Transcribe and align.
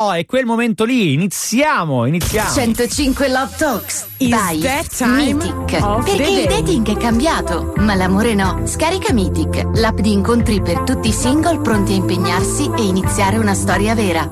Oh, 0.00 0.12
è 0.12 0.24
quel 0.26 0.44
momento 0.44 0.84
lì, 0.84 1.14
iniziamo, 1.14 2.06
iniziamo. 2.06 2.52
105 2.52 3.28
Love 3.30 3.56
Talks. 3.56 4.06
Is 4.18 4.96
time 4.96 5.34
Mythic. 5.34 6.04
Perché 6.04 6.30
il 6.30 6.46
dating 6.46 6.88
è 6.88 6.96
cambiato, 6.96 7.72
ma 7.78 7.96
l'amore 7.96 8.34
no. 8.34 8.64
Scarica 8.64 9.12
Mythic, 9.12 9.60
l'app 9.74 9.98
di 9.98 10.12
incontri 10.12 10.62
per 10.62 10.82
tutti 10.82 11.08
i 11.08 11.12
single 11.12 11.58
pronti 11.62 11.94
a 11.94 11.96
impegnarsi 11.96 12.70
e 12.78 12.84
iniziare 12.84 13.38
una 13.38 13.54
storia 13.54 13.96
vera. 13.96 14.30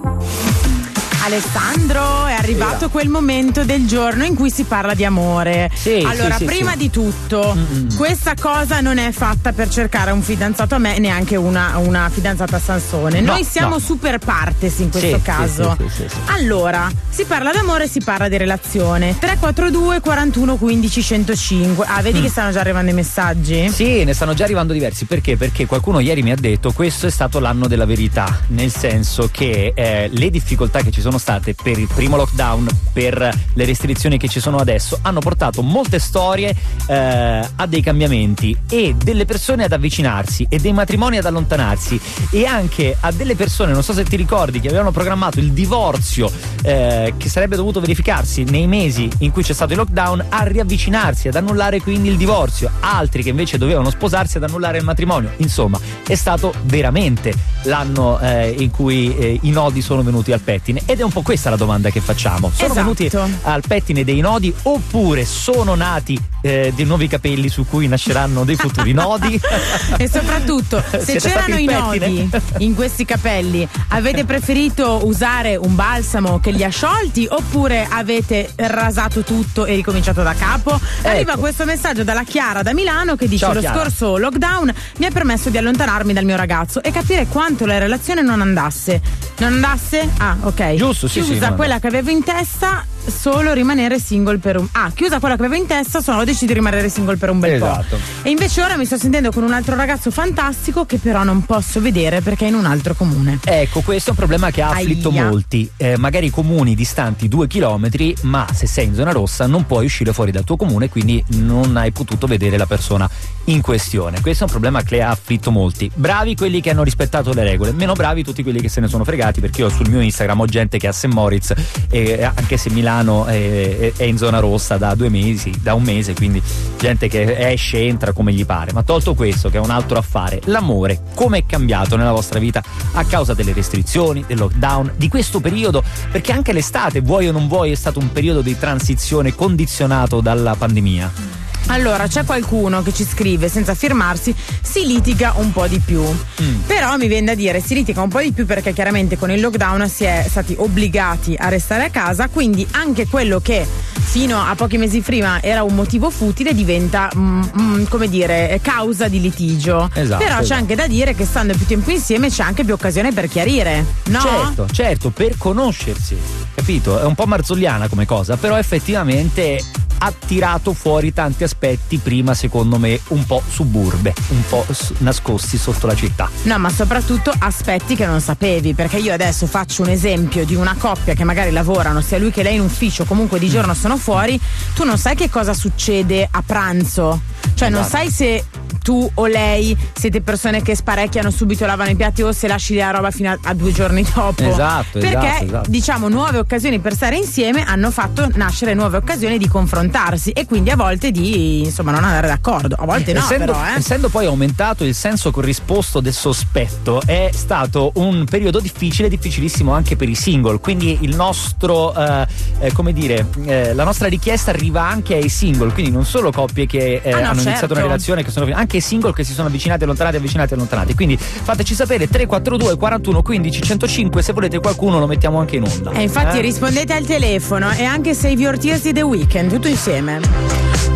Alessandro, 1.26 2.26
è 2.26 2.32
arrivato 2.34 2.86
Sì. 2.86 2.90
quel 2.90 3.08
momento 3.08 3.64
del 3.64 3.86
giorno 3.86 4.24
in 4.24 4.34
cui 4.34 4.50
si 4.50 4.64
parla 4.64 4.94
di 4.94 5.04
amore. 5.04 5.70
Sì, 5.74 6.04
allora, 6.06 6.36
sì, 6.36 6.44
prima 6.44 6.76
di 6.76 6.88
tutto, 6.90 7.56
questa 7.96 8.34
cosa 8.38 8.80
non 8.80 8.98
è 8.98 9.10
fatta 9.10 9.52
per 9.52 9.68
cercare 9.68 10.12
un 10.12 10.22
fidanzato 10.22 10.74
a 10.74 10.78
me, 10.78 10.98
neanche 10.98 11.36
una, 11.36 11.78
una 11.78 12.08
fidanzata 12.12 12.56
a 12.56 12.60
Sansone. 12.60 13.20
No, 13.20 13.32
Noi 13.32 13.44
siamo 13.44 13.74
no. 13.74 13.78
super 13.80 14.18
partes 14.18 14.78
in 14.78 14.90
questo 14.90 15.20
caso. 15.22 15.76
sì, 15.78 15.88
sì, 15.88 16.08
sì. 16.08 16.16
Allora, 16.26 16.90
si 17.08 17.24
parla 17.24 17.50
d'amore, 17.52 17.88
si 17.88 18.00
parla 18.00 18.28
di 18.28 18.36
relazione. 18.36 19.16
342 19.18 20.00
41 20.00 20.56
15 20.56 21.02
105. 21.02 21.86
Ah, 21.86 22.00
Mm. 22.00 22.02
vedi 22.02 22.20
che 22.22 22.28
stanno 22.28 22.52
già 22.52 22.60
arrivando 22.60 22.90
i 22.90 22.94
messaggi? 22.94 23.68
Sì, 23.70 24.04
ne 24.04 24.14
stanno 24.14 24.34
già 24.34 24.44
arrivando 24.44 24.72
diversi. 24.72 25.04
Perché? 25.06 25.36
Perché 25.36 25.66
qualcuno 25.66 25.98
ieri 26.00 26.22
mi 26.22 26.30
ha 26.30 26.36
detto 26.36 26.72
questo 26.72 27.06
è 27.06 27.10
stato 27.10 27.40
l'anno 27.40 27.66
della 27.66 27.84
verità, 27.86 28.40
nel 28.48 28.70
senso 28.72 29.28
che 29.32 29.72
eh, 29.74 30.08
le 30.12 30.30
difficoltà 30.30 30.80
che 30.82 30.90
ci 30.92 31.00
sono 31.00 31.15
state 31.18 31.54
per 31.54 31.78
il 31.78 31.88
primo 31.92 32.16
lockdown, 32.16 32.66
per 32.92 33.16
le 33.54 33.64
restrizioni 33.64 34.18
che 34.18 34.28
ci 34.28 34.40
sono 34.40 34.58
adesso, 34.58 34.98
hanno 35.02 35.20
portato 35.20 35.62
molte 35.62 35.98
storie 35.98 36.54
eh, 36.86 37.48
a 37.54 37.66
dei 37.66 37.82
cambiamenti 37.82 38.56
e 38.68 38.94
delle 38.94 39.24
persone 39.24 39.64
ad 39.64 39.72
avvicinarsi 39.72 40.46
e 40.48 40.58
dei 40.58 40.72
matrimoni 40.72 41.18
ad 41.18 41.24
allontanarsi 41.24 42.00
e 42.30 42.44
anche 42.44 42.96
a 42.98 43.10
delle 43.12 43.34
persone, 43.34 43.72
non 43.72 43.82
so 43.82 43.92
se 43.92 44.04
ti 44.04 44.16
ricordi, 44.16 44.60
che 44.60 44.68
avevano 44.68 44.90
programmato 44.90 45.40
il 45.40 45.52
divorzio 45.52 46.30
eh, 46.62 47.14
che 47.16 47.28
sarebbe 47.28 47.56
dovuto 47.56 47.80
verificarsi 47.80 48.44
nei 48.44 48.66
mesi 48.66 49.08
in 49.18 49.30
cui 49.30 49.42
c'è 49.42 49.52
stato 49.52 49.72
il 49.72 49.78
lockdown 49.78 50.26
a 50.28 50.42
riavvicinarsi, 50.44 51.28
ad 51.28 51.34
annullare 51.34 51.80
quindi 51.80 52.08
il 52.08 52.16
divorzio, 52.16 52.70
altri 52.80 53.22
che 53.22 53.30
invece 53.30 53.58
dovevano 53.58 53.90
sposarsi 53.90 54.36
ad 54.36 54.44
annullare 54.44 54.78
il 54.78 54.84
matrimonio. 54.84 55.32
Insomma, 55.38 55.78
è 56.06 56.14
stato 56.14 56.52
veramente 56.62 57.32
l'anno 57.62 58.18
eh, 58.20 58.54
in 58.58 58.70
cui 58.70 59.16
eh, 59.16 59.38
i 59.42 59.50
nodi 59.50 59.82
sono 59.82 60.02
venuti 60.02 60.32
al 60.32 60.40
pettine 60.40 60.82
ed 60.86 60.95
è 61.02 61.04
un 61.04 61.12
po' 61.12 61.22
questa 61.22 61.50
la 61.50 61.56
domanda 61.56 61.90
che 61.90 62.00
facciamo. 62.00 62.50
Sono 62.54 62.72
Esatto. 62.72 62.94
venuti 62.94 63.16
al 63.42 63.62
pettine 63.66 64.04
dei 64.04 64.20
nodi 64.20 64.52
oppure 64.62 65.24
sono 65.24 65.74
nati 65.74 66.18
eh, 66.46 66.72
dei 66.74 66.84
nuovi 66.84 67.08
capelli 67.08 67.48
su 67.48 67.66
cui 67.66 67.88
nasceranno 67.88 68.44
dei 68.44 68.56
futuri 68.56 68.92
nodi? 68.92 69.38
E 69.98 70.08
soprattutto, 70.08 70.82
se 70.90 71.00
Siete 71.00 71.28
c'erano 71.28 71.56
i 71.56 71.64
nodi 71.64 72.28
in 72.58 72.74
questi 72.74 73.04
capelli, 73.04 73.66
avete 73.88 74.24
preferito 74.24 75.00
usare 75.04 75.56
un 75.56 75.74
balsamo 75.74 76.38
che 76.38 76.50
li 76.50 76.62
ha 76.62 76.68
sciolti 76.68 77.26
oppure 77.28 77.86
avete 77.88 78.50
rasato 78.56 79.22
tutto 79.22 79.64
e 79.64 79.74
ricominciato 79.74 80.22
da 80.22 80.34
capo? 80.34 80.78
Arriva 81.02 81.32
Ecco. 81.32 81.40
questo 81.40 81.64
messaggio 81.64 82.04
dalla 82.04 82.24
Chiara 82.24 82.62
da 82.62 82.72
Milano 82.74 83.16
che 83.16 83.26
dice 83.28 83.44
Ciao, 83.44 83.54
lo 83.54 83.60
Chiara." 83.60 83.78
scorso 83.78 84.16
lockdown 84.18 84.72
mi 84.98 85.06
ha 85.06 85.10
permesso 85.10 85.48
di 85.50 85.58
allontanarmi 85.58 86.12
dal 86.12 86.24
mio 86.24 86.36
ragazzo 86.36 86.82
e 86.82 86.90
capire 86.90 87.26
quanto 87.26 87.64
la 87.66 87.78
relazione 87.78 88.22
non 88.22 88.40
andasse. 88.40 89.00
Non 89.38 89.54
andasse? 89.54 90.08
Ah, 90.18 90.36
ok. 90.42 90.74
Giusto, 90.74 91.08
sì, 91.08 91.20
sì, 91.22 91.30
Chiusa 91.30 91.48
non 91.48 91.56
quella 91.56 91.78
che 91.78 91.86
avevo 91.86 92.10
in 92.10 92.22
testa, 92.22 92.84
solo 93.06 93.52
rimanere 93.52 93.98
single 93.98 94.38
per 94.38 94.56
un... 94.58 94.66
Ah, 94.72 94.90
chiusa 94.94 95.18
quella 95.18 95.36
che 95.36 95.44
avevo 95.44 95.60
in 95.60 95.66
testa, 95.66 96.00
sono 96.00 96.24
deciso 96.24 96.46
di 96.46 96.54
rimanere 96.54 96.88
single 96.88 97.16
per 97.16 97.30
un 97.30 97.38
bel 97.40 97.54
Esatto. 97.54 97.96
po'. 97.96 98.28
E 98.28 98.30
invece 98.30 98.62
ora 98.62 98.76
mi 98.76 98.84
sto 98.84 98.96
sentendo 98.98 99.30
con 99.30 99.42
un 99.42 99.52
altro 99.52 99.74
ragazzo 99.76 100.10
fantastico 100.10 100.84
che 100.86 100.98
però 100.98 101.22
non 101.22 101.44
posso 101.44 101.80
vedere 101.80 102.20
perché 102.20 102.46
è 102.46 102.48
in 102.48 102.54
un 102.54 102.66
altro 102.66 102.94
comune. 102.94 103.38
Ecco, 103.44 103.80
questo 103.80 104.08
è 104.08 104.12
un 104.12 104.18
problema 104.18 104.50
che 104.50 104.62
ha 104.62 104.70
afflitto 104.70 105.10
Aia. 105.10 105.24
molti. 105.28 105.70
Eh, 105.76 105.96
magari 105.96 106.30
comuni 106.30 106.74
distanti 106.74 107.28
due 107.28 107.46
chilometri, 107.46 108.14
ma 108.22 108.46
se 108.52 108.66
sei 108.66 108.86
in 108.86 108.94
zona 108.94 109.12
rossa 109.12 109.46
non 109.46 109.66
puoi 109.66 109.84
uscire 109.84 110.12
fuori 110.12 110.30
dal 110.32 110.44
tuo 110.44 110.56
comune, 110.56 110.88
quindi 110.88 111.22
non 111.28 111.76
hai 111.76 111.92
potuto 111.92 112.26
vedere 112.26 112.56
la 112.56 112.66
persona 112.66 113.08
in 113.44 113.60
questione. 113.60 114.20
Questo 114.20 114.42
è 114.42 114.46
un 114.46 114.52
problema 114.52 114.82
che 114.82 115.02
ha 115.02 115.10
afflitto 115.10 115.50
molti. 115.50 115.90
Bravi 115.94 116.34
quelli 116.34 116.60
che 116.60 116.70
hanno 116.70 116.82
rispettato 116.82 117.32
le 117.32 117.44
regole, 117.44 117.72
meno 117.72 117.92
bravi 117.92 118.24
tutti 118.24 118.42
quelli 118.42 118.60
che 118.60 118.68
se 118.68 118.80
ne 118.80 118.88
sono 118.88 119.04
fregati, 119.04 119.40
perché 119.40 119.60
io 119.60 119.68
sul 119.68 119.88
mio 119.88 120.00
Instagram 120.00 120.40
ho 120.40 120.46
gente 120.46 120.78
che 120.78 120.88
a 120.88 120.92
St. 120.92 121.06
Moritz, 121.06 121.54
eh, 121.90 122.24
anche 122.24 122.56
se 122.56 122.70
Milano 122.70 122.94
è, 123.00 123.92
è 123.96 124.04
in 124.04 124.18
zona 124.18 124.38
rossa 124.38 124.76
da 124.76 124.94
due 124.94 125.08
mesi, 125.08 125.52
da 125.60 125.74
un 125.74 125.82
mese, 125.82 126.14
quindi 126.14 126.42
gente 126.78 127.08
che 127.08 127.50
esce 127.50 127.80
entra 127.80 128.12
come 128.12 128.32
gli 128.32 128.44
pare. 128.44 128.72
Ma 128.72 128.82
tolto 128.82 129.14
questo, 129.14 129.48
che 129.50 129.58
è 129.58 129.60
un 129.60 129.70
altro 129.70 129.98
affare, 129.98 130.40
l'amore 130.44 131.02
come 131.14 131.38
è 131.38 131.46
cambiato 131.46 131.96
nella 131.96 132.12
vostra 132.12 132.38
vita 132.38 132.62
a 132.92 133.04
causa 133.04 133.34
delle 133.34 133.52
restrizioni, 133.52 134.24
del 134.26 134.38
lockdown, 134.38 134.92
di 134.96 135.08
questo 135.08 135.40
periodo? 135.40 135.82
Perché 136.10 136.32
anche 136.32 136.52
l'estate, 136.52 137.00
vuoi 137.00 137.28
o 137.28 137.32
non 137.32 137.48
vuoi, 137.48 137.72
è 137.72 137.76
stato 137.76 137.98
un 137.98 138.12
periodo 138.12 138.40
di 138.40 138.58
transizione 138.58 139.34
condizionato 139.34 140.20
dalla 140.20 140.54
pandemia. 140.54 141.35
Allora, 141.66 142.06
c'è 142.06 142.24
qualcuno 142.24 142.82
che 142.82 142.92
ci 142.92 143.04
scrive 143.04 143.48
senza 143.48 143.74
firmarsi, 143.74 144.34
si 144.62 144.86
litiga 144.86 145.34
un 145.36 145.52
po' 145.52 145.66
di 145.66 145.78
più. 145.78 146.02
Mm. 146.02 146.60
Però 146.66 146.96
mi 146.96 147.08
viene 147.08 147.26
da 147.26 147.34
dire, 147.34 147.60
si 147.60 147.74
litiga 147.74 148.02
un 148.02 148.08
po' 148.08 148.20
di 148.20 148.32
più 148.32 148.46
perché 148.46 148.72
chiaramente 148.72 149.18
con 149.18 149.30
il 149.30 149.40
lockdown 149.40 149.88
si 149.88 150.04
è 150.04 150.24
stati 150.28 150.54
obbligati 150.56 151.34
a 151.38 151.48
restare 151.48 151.84
a 151.84 151.90
casa, 151.90 152.28
quindi 152.28 152.66
anche 152.72 153.06
quello 153.06 153.40
che 153.40 153.66
fino 154.06 154.40
a 154.40 154.54
pochi 154.54 154.78
mesi 154.78 155.00
prima 155.00 155.42
era 155.42 155.62
un 155.62 155.74
motivo 155.74 156.08
futile 156.10 156.54
diventa, 156.54 157.10
mm, 157.14 157.42
mm, 157.60 157.84
come 157.88 158.08
dire, 158.08 158.60
causa 158.62 159.08
di 159.08 159.20
litigio. 159.20 159.90
Esatto, 159.92 160.22
Però 160.22 160.36
c'è 160.36 160.42
esatto. 160.42 160.60
anche 160.60 160.74
da 160.76 160.86
dire 160.86 161.14
che 161.14 161.24
stando 161.24 161.54
più 161.54 161.66
tempo 161.66 161.90
insieme 161.90 162.30
c'è 162.30 162.42
anche 162.42 162.64
più 162.64 162.74
occasione 162.74 163.12
per 163.12 163.28
chiarire, 163.28 163.84
no? 164.04 164.20
Certo, 164.20 164.66
certo, 164.70 165.10
per 165.10 165.36
conoscersi, 165.36 166.16
capito? 166.54 167.00
È 167.00 167.04
un 167.04 167.14
po' 167.14 167.26
marzolliana 167.26 167.88
come 167.88 168.06
cosa, 168.06 168.36
però 168.36 168.56
effettivamente 168.56 169.60
ha 169.98 170.12
tirato 170.12 170.72
fuori 170.72 171.12
tanti 171.12 171.44
aspetti 171.44 171.98
prima, 171.98 172.34
secondo 172.34 172.78
me, 172.78 173.00
un 173.08 173.24
po' 173.26 173.42
suburbe, 173.48 174.14
un 174.28 174.42
po' 174.48 174.64
nascosti 174.98 175.56
sotto 175.58 175.86
la 175.86 175.94
città. 175.94 176.28
No, 176.42 176.58
ma 176.58 176.70
soprattutto 176.70 177.32
aspetti 177.38 177.94
che 177.96 178.06
non 178.06 178.20
sapevi, 178.20 178.74
perché 178.74 178.98
io 178.98 179.12
adesso 179.12 179.46
faccio 179.46 179.82
un 179.82 179.88
esempio 179.88 180.44
di 180.44 180.54
una 180.54 180.74
coppia 180.78 181.14
che 181.14 181.24
magari 181.24 181.50
lavorano, 181.50 182.00
sia 182.00 182.18
lui 182.18 182.30
che 182.30 182.42
lei 182.42 182.56
in 182.56 182.60
ufficio, 182.62 183.04
comunque 183.04 183.38
di 183.38 183.48
giorno 183.48 183.74
sono 183.74 183.96
fuori, 183.96 184.38
tu 184.74 184.84
non 184.84 184.98
sai 184.98 185.14
che 185.14 185.30
cosa 185.30 185.54
succede 185.54 186.26
a 186.30 186.42
pranzo. 186.44 187.20
Cioè 187.54 187.68
non 187.70 187.80
Esatto. 187.82 187.96
sai 187.96 188.10
se 188.10 188.44
tu 188.86 189.10
o 189.14 189.26
lei 189.26 189.76
siete 189.94 190.20
persone 190.20 190.62
che 190.62 190.76
sparecchiano 190.76 191.28
subito, 191.32 191.66
lavano 191.66 191.90
i 191.90 191.96
piatti 191.96 192.22
o 192.22 192.30
se 192.30 192.46
lasci 192.46 192.76
la 192.76 192.90
roba 192.90 193.10
fino 193.10 193.30
a, 193.30 193.38
a 193.42 193.52
due 193.52 193.72
giorni 193.72 194.06
dopo. 194.14 194.44
Esatto, 194.44 195.00
Perché 195.00 195.26
esatto, 195.26 195.44
esatto. 195.44 195.70
diciamo 195.70 196.08
nuove 196.08 196.38
occasioni 196.38 196.78
per 196.78 196.94
stare 196.94 197.16
insieme 197.16 197.64
hanno 197.64 197.90
fatto 197.90 198.28
nascere 198.34 198.74
nuove 198.74 198.98
occasioni 198.98 199.38
di 199.38 199.48
confrontarsi 199.48 200.30
e 200.30 200.46
quindi 200.46 200.70
a 200.70 200.76
volte 200.76 201.10
di 201.10 201.64
insomma 201.64 201.90
non 201.90 202.04
andare 202.04 202.28
d'accordo. 202.28 202.76
A 202.78 202.84
volte 202.84 203.12
no, 203.12 203.18
essendo, 203.18 203.52
però, 203.52 203.64
eh. 203.64 203.78
essendo 203.78 204.08
poi 204.08 204.26
aumentato 204.26 204.84
il 204.84 204.94
senso 204.94 205.32
corrisposto 205.32 205.98
del 205.98 206.14
sospetto, 206.14 207.02
è 207.04 207.30
stato 207.32 207.90
un 207.94 208.24
periodo 208.24 208.60
difficile, 208.60 209.08
difficilissimo 209.08 209.72
anche 209.72 209.96
per 209.96 210.08
i 210.08 210.14
single. 210.14 210.60
Quindi 210.60 210.98
il 211.00 211.16
nostro, 211.16 211.92
eh, 211.92 212.24
eh, 212.60 212.72
come 212.72 212.92
dire, 212.92 213.26
eh, 213.46 213.74
la 213.74 213.82
nostra 213.82 214.06
richiesta 214.06 214.52
arriva 214.52 214.82
anche 214.86 215.14
ai 215.16 215.28
single, 215.28 215.72
quindi 215.72 215.90
non 215.90 216.04
solo 216.04 216.30
coppie 216.30 216.66
che 216.66 217.00
eh, 217.02 217.10
Ah, 217.16 217.20
no, 217.20 217.28
hanno 217.30 217.40
iniziato 217.40 217.58
certo. 217.58 217.72
una 217.72 217.82
relazione, 217.82 218.22
che 218.22 218.30
sono 218.30 218.54
anche 218.54 218.75
single 218.80 219.12
che 219.12 219.24
si 219.24 219.32
sono 219.32 219.48
avvicinati, 219.48 219.82
allontanati, 219.84 220.16
avvicinati, 220.16 220.54
allontanati. 220.54 220.94
Quindi 220.94 221.16
fateci 221.16 221.74
sapere 221.74 222.08
342 222.08 222.76
41 222.76 223.22
15 223.22 223.62
105 223.62 224.22
se 224.22 224.32
volete 224.32 224.58
qualcuno 224.60 224.98
lo 224.98 225.06
mettiamo 225.06 225.38
anche 225.38 225.56
in 225.56 225.62
onda. 225.64 225.90
E 225.92 226.02
infatti 226.02 226.38
Eh? 226.38 226.40
rispondete 226.40 226.92
al 226.92 227.04
telefono 227.04 227.70
e 227.72 227.84
anche 227.84 228.14
Save 228.14 228.34
Your 228.34 228.58
Tears 228.58 228.82
di 228.82 228.92
The 228.92 229.02
Weeknd, 229.02 229.50
tutto 229.52 229.68
insieme. 229.68 230.18
I 230.18 230.20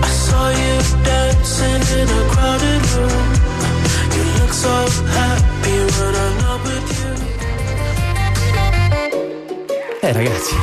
saw 0.06 0.50
you 0.50 0.82
dancing 1.02 1.98
in 1.98 2.08
a 2.08 2.24
crowded 2.34 2.84
room. 2.94 3.28
You 4.14 4.24
look 4.38 4.52
so 4.52 4.68
happy 5.14 5.70
when 5.70 6.14
I'm 6.14 6.36
not 6.42 6.60
with 6.64 6.98
you. 6.98 7.08
Eh 10.08 10.12
ragazzi. 10.12 10.54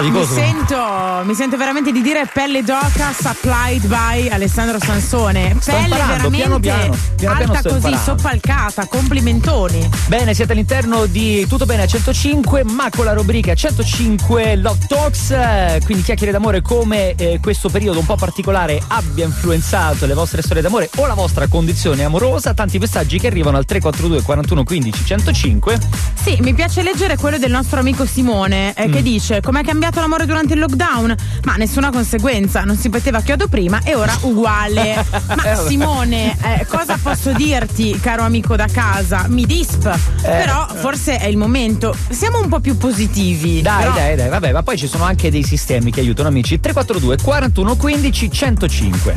Mi 0.00 0.24
sento, 0.24 1.22
mi 1.24 1.34
sento 1.34 1.58
veramente 1.58 1.92
di 1.92 2.00
dire 2.00 2.26
pelle 2.32 2.62
d'oca 2.62 3.12
supplied 3.12 3.84
by 3.86 4.26
Alessandro 4.30 4.78
Sansone. 4.80 5.54
Sto 5.60 5.70
Pelle 5.72 5.94
veramente 5.94 6.30
piano 6.30 6.58
piano, 6.58 6.96
piano 7.14 7.34
alta 7.36 7.60
così, 7.62 7.74
imparando. 7.74 7.98
soppalcata, 8.02 8.86
complimentoni. 8.86 9.86
Bene, 10.06 10.32
siete 10.32 10.52
all'interno 10.52 11.04
di 11.04 11.46
Tutto 11.46 11.66
Bene 11.66 11.82
a 11.82 11.86
105, 11.86 12.64
ma 12.64 12.88
con 12.90 13.04
la 13.04 13.12
rubrica 13.12 13.54
105 13.54 14.56
Love 14.56 14.86
Talks, 14.88 15.30
eh, 15.30 15.80
quindi 15.84 16.02
chiacchiere 16.02 16.32
d'amore 16.32 16.62
come 16.62 17.14
eh, 17.14 17.38
questo 17.42 17.68
periodo 17.68 17.98
un 17.98 18.06
po' 18.06 18.16
particolare 18.16 18.80
abbia 18.88 19.26
influenzato 19.26 20.06
le 20.06 20.14
vostre 20.14 20.40
storie 20.40 20.62
d'amore 20.62 20.88
o 20.96 21.06
la 21.06 21.14
vostra 21.14 21.46
condizione 21.48 22.02
amorosa, 22.02 22.54
tanti 22.54 22.78
messaggi 22.78 23.18
che 23.18 23.26
arrivano 23.26 23.58
al 23.58 23.66
342 23.66 24.22
41 24.24 24.64
15 24.64 25.04
105. 25.04 25.78
Sì, 26.22 26.38
mi 26.40 26.54
piace 26.54 26.82
leggere 26.82 27.16
quello 27.18 27.36
del 27.36 27.50
nostro 27.50 27.78
amico 27.78 28.06
Simone 28.06 28.72
eh, 28.74 28.88
Mm. 28.88 28.92
che 28.92 29.02
dice 29.02 29.40
com'è 29.42 29.62
cambiato 29.62 29.80
cambiato 29.82 30.00
l'amore 30.00 30.26
durante 30.26 30.54
il 30.54 30.60
lockdown? 30.60 31.14
Ma 31.44 31.56
nessuna 31.56 31.90
conseguenza, 31.90 32.62
non 32.62 32.76
si 32.76 32.88
metteva 32.88 33.20
chiodo 33.20 33.48
prima 33.48 33.80
e 33.82 33.96
ora 33.96 34.16
uguale. 34.22 35.04
Ma 35.34 35.56
Simone, 35.66 36.36
eh, 36.40 36.66
cosa 36.66 36.96
posso 37.02 37.32
dirti, 37.32 37.98
caro 37.98 38.22
amico 38.22 38.54
da 38.54 38.66
casa? 38.66 39.26
Mi 39.28 39.44
disp. 39.44 39.86
Eh. 39.86 40.20
Però 40.20 40.68
forse 40.74 41.18
è 41.18 41.26
il 41.26 41.36
momento. 41.36 41.96
Siamo 42.10 42.38
un 42.38 42.48
po' 42.48 42.60
più 42.60 42.76
positivi. 42.76 43.60
Dai, 43.60 43.82
Però- 43.82 43.94
dai, 43.94 44.14
dai, 44.14 44.28
vabbè, 44.28 44.52
ma 44.52 44.62
poi 44.62 44.78
ci 44.78 44.86
sono 44.86 45.02
anche 45.02 45.32
dei 45.32 45.42
sistemi 45.42 45.90
che 45.90 45.98
aiutano 45.98 46.28
amici. 46.28 46.60
342 46.60 47.16
41 47.20 47.76
15 47.76 48.30
105. 48.30 49.14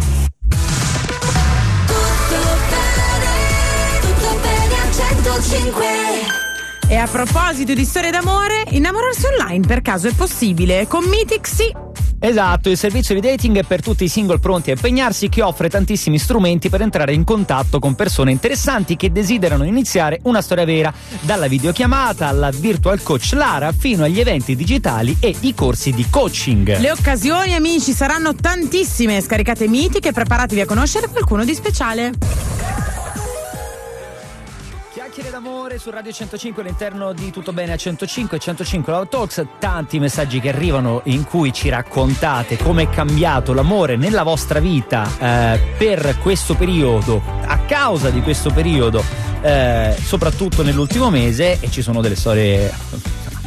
Tutto 4.01 4.39
bene 4.41 4.75
al 4.81 4.93
105 4.93 6.04
E 6.87 6.97
a 6.97 7.07
proposito 7.07 7.73
di 7.73 7.83
storie 7.83 8.11
d'amore, 8.11 8.63
innamorarsi 8.69 9.25
online 9.25 9.65
per 9.65 9.81
caso 9.81 10.07
è 10.07 10.13
possibile? 10.13 10.85
Con 10.85 11.03
Mythic 11.05 11.47
sì. 11.47 11.73
Esatto, 12.19 12.69
il 12.69 12.77
servizio 12.77 13.15
di 13.15 13.21
dating 13.21 13.57
è 13.57 13.63
per 13.63 13.81
tutti 13.81 14.03
i 14.03 14.07
single 14.07 14.37
pronti 14.37 14.69
a 14.69 14.73
impegnarsi 14.73 15.27
che 15.27 15.41
offre 15.41 15.67
tantissimi 15.67 16.19
strumenti 16.19 16.69
per 16.69 16.81
entrare 16.81 17.13
in 17.13 17.23
contatto 17.23 17.79
con 17.79 17.95
persone 17.95 18.29
interessanti 18.29 18.95
che 18.95 19.11
desiderano 19.11 19.63
iniziare 19.63 20.19
una 20.23 20.43
storia 20.43 20.65
vera, 20.65 20.93
dalla 21.21 21.47
videochiamata 21.47 22.27
alla 22.27 22.51
virtual 22.51 23.01
coach 23.01 23.31
Lara 23.33 23.71
fino 23.71 24.03
agli 24.03 24.19
eventi 24.19 24.55
digitali 24.55 25.17
e 25.19 25.33
i 25.39 25.55
corsi 25.55 25.91
di 25.91 26.07
coaching. 26.07 26.77
Le 26.77 26.91
occasioni, 26.91 27.55
amici, 27.55 27.93
saranno 27.93 28.35
tantissime. 28.35 29.21
Scaricate 29.21 29.67
Mythic 29.67 30.05
e 30.05 30.11
preparatevi 30.11 30.61
a 30.61 30.65
conoscere 30.67 31.07
qualcuno 31.07 31.43
di 31.43 31.55
speciale. 31.55 32.84
D'amore 35.35 35.79
su 35.79 35.89
Radio 35.89 36.13
105 36.13 36.61
all'interno 36.61 37.11
di 37.11 37.29
Tutto 37.29 37.51
Bene 37.51 37.73
a 37.73 37.75
105 37.75 38.39
105 38.39 38.93
Love 38.93 39.09
Talks, 39.09 39.45
tanti 39.59 39.99
messaggi 39.99 40.39
che 40.39 40.47
arrivano 40.47 41.01
in 41.07 41.25
cui 41.25 41.51
ci 41.51 41.67
raccontate 41.67 42.55
come 42.55 42.83
è 42.83 42.89
cambiato 42.89 43.51
l'amore 43.51 43.97
nella 43.97 44.23
vostra 44.23 44.61
vita 44.61 45.05
eh, 45.19 45.73
per 45.77 46.19
questo 46.19 46.55
periodo, 46.55 47.21
a 47.47 47.57
causa 47.65 48.11
di 48.11 48.21
questo 48.21 48.49
periodo, 48.49 49.03
eh, 49.41 49.93
soprattutto 49.99 50.63
nell'ultimo 50.63 51.09
mese 51.09 51.59
e 51.59 51.69
ci 51.69 51.81
sono 51.81 51.99
delle 51.99 52.15
storie 52.15 52.71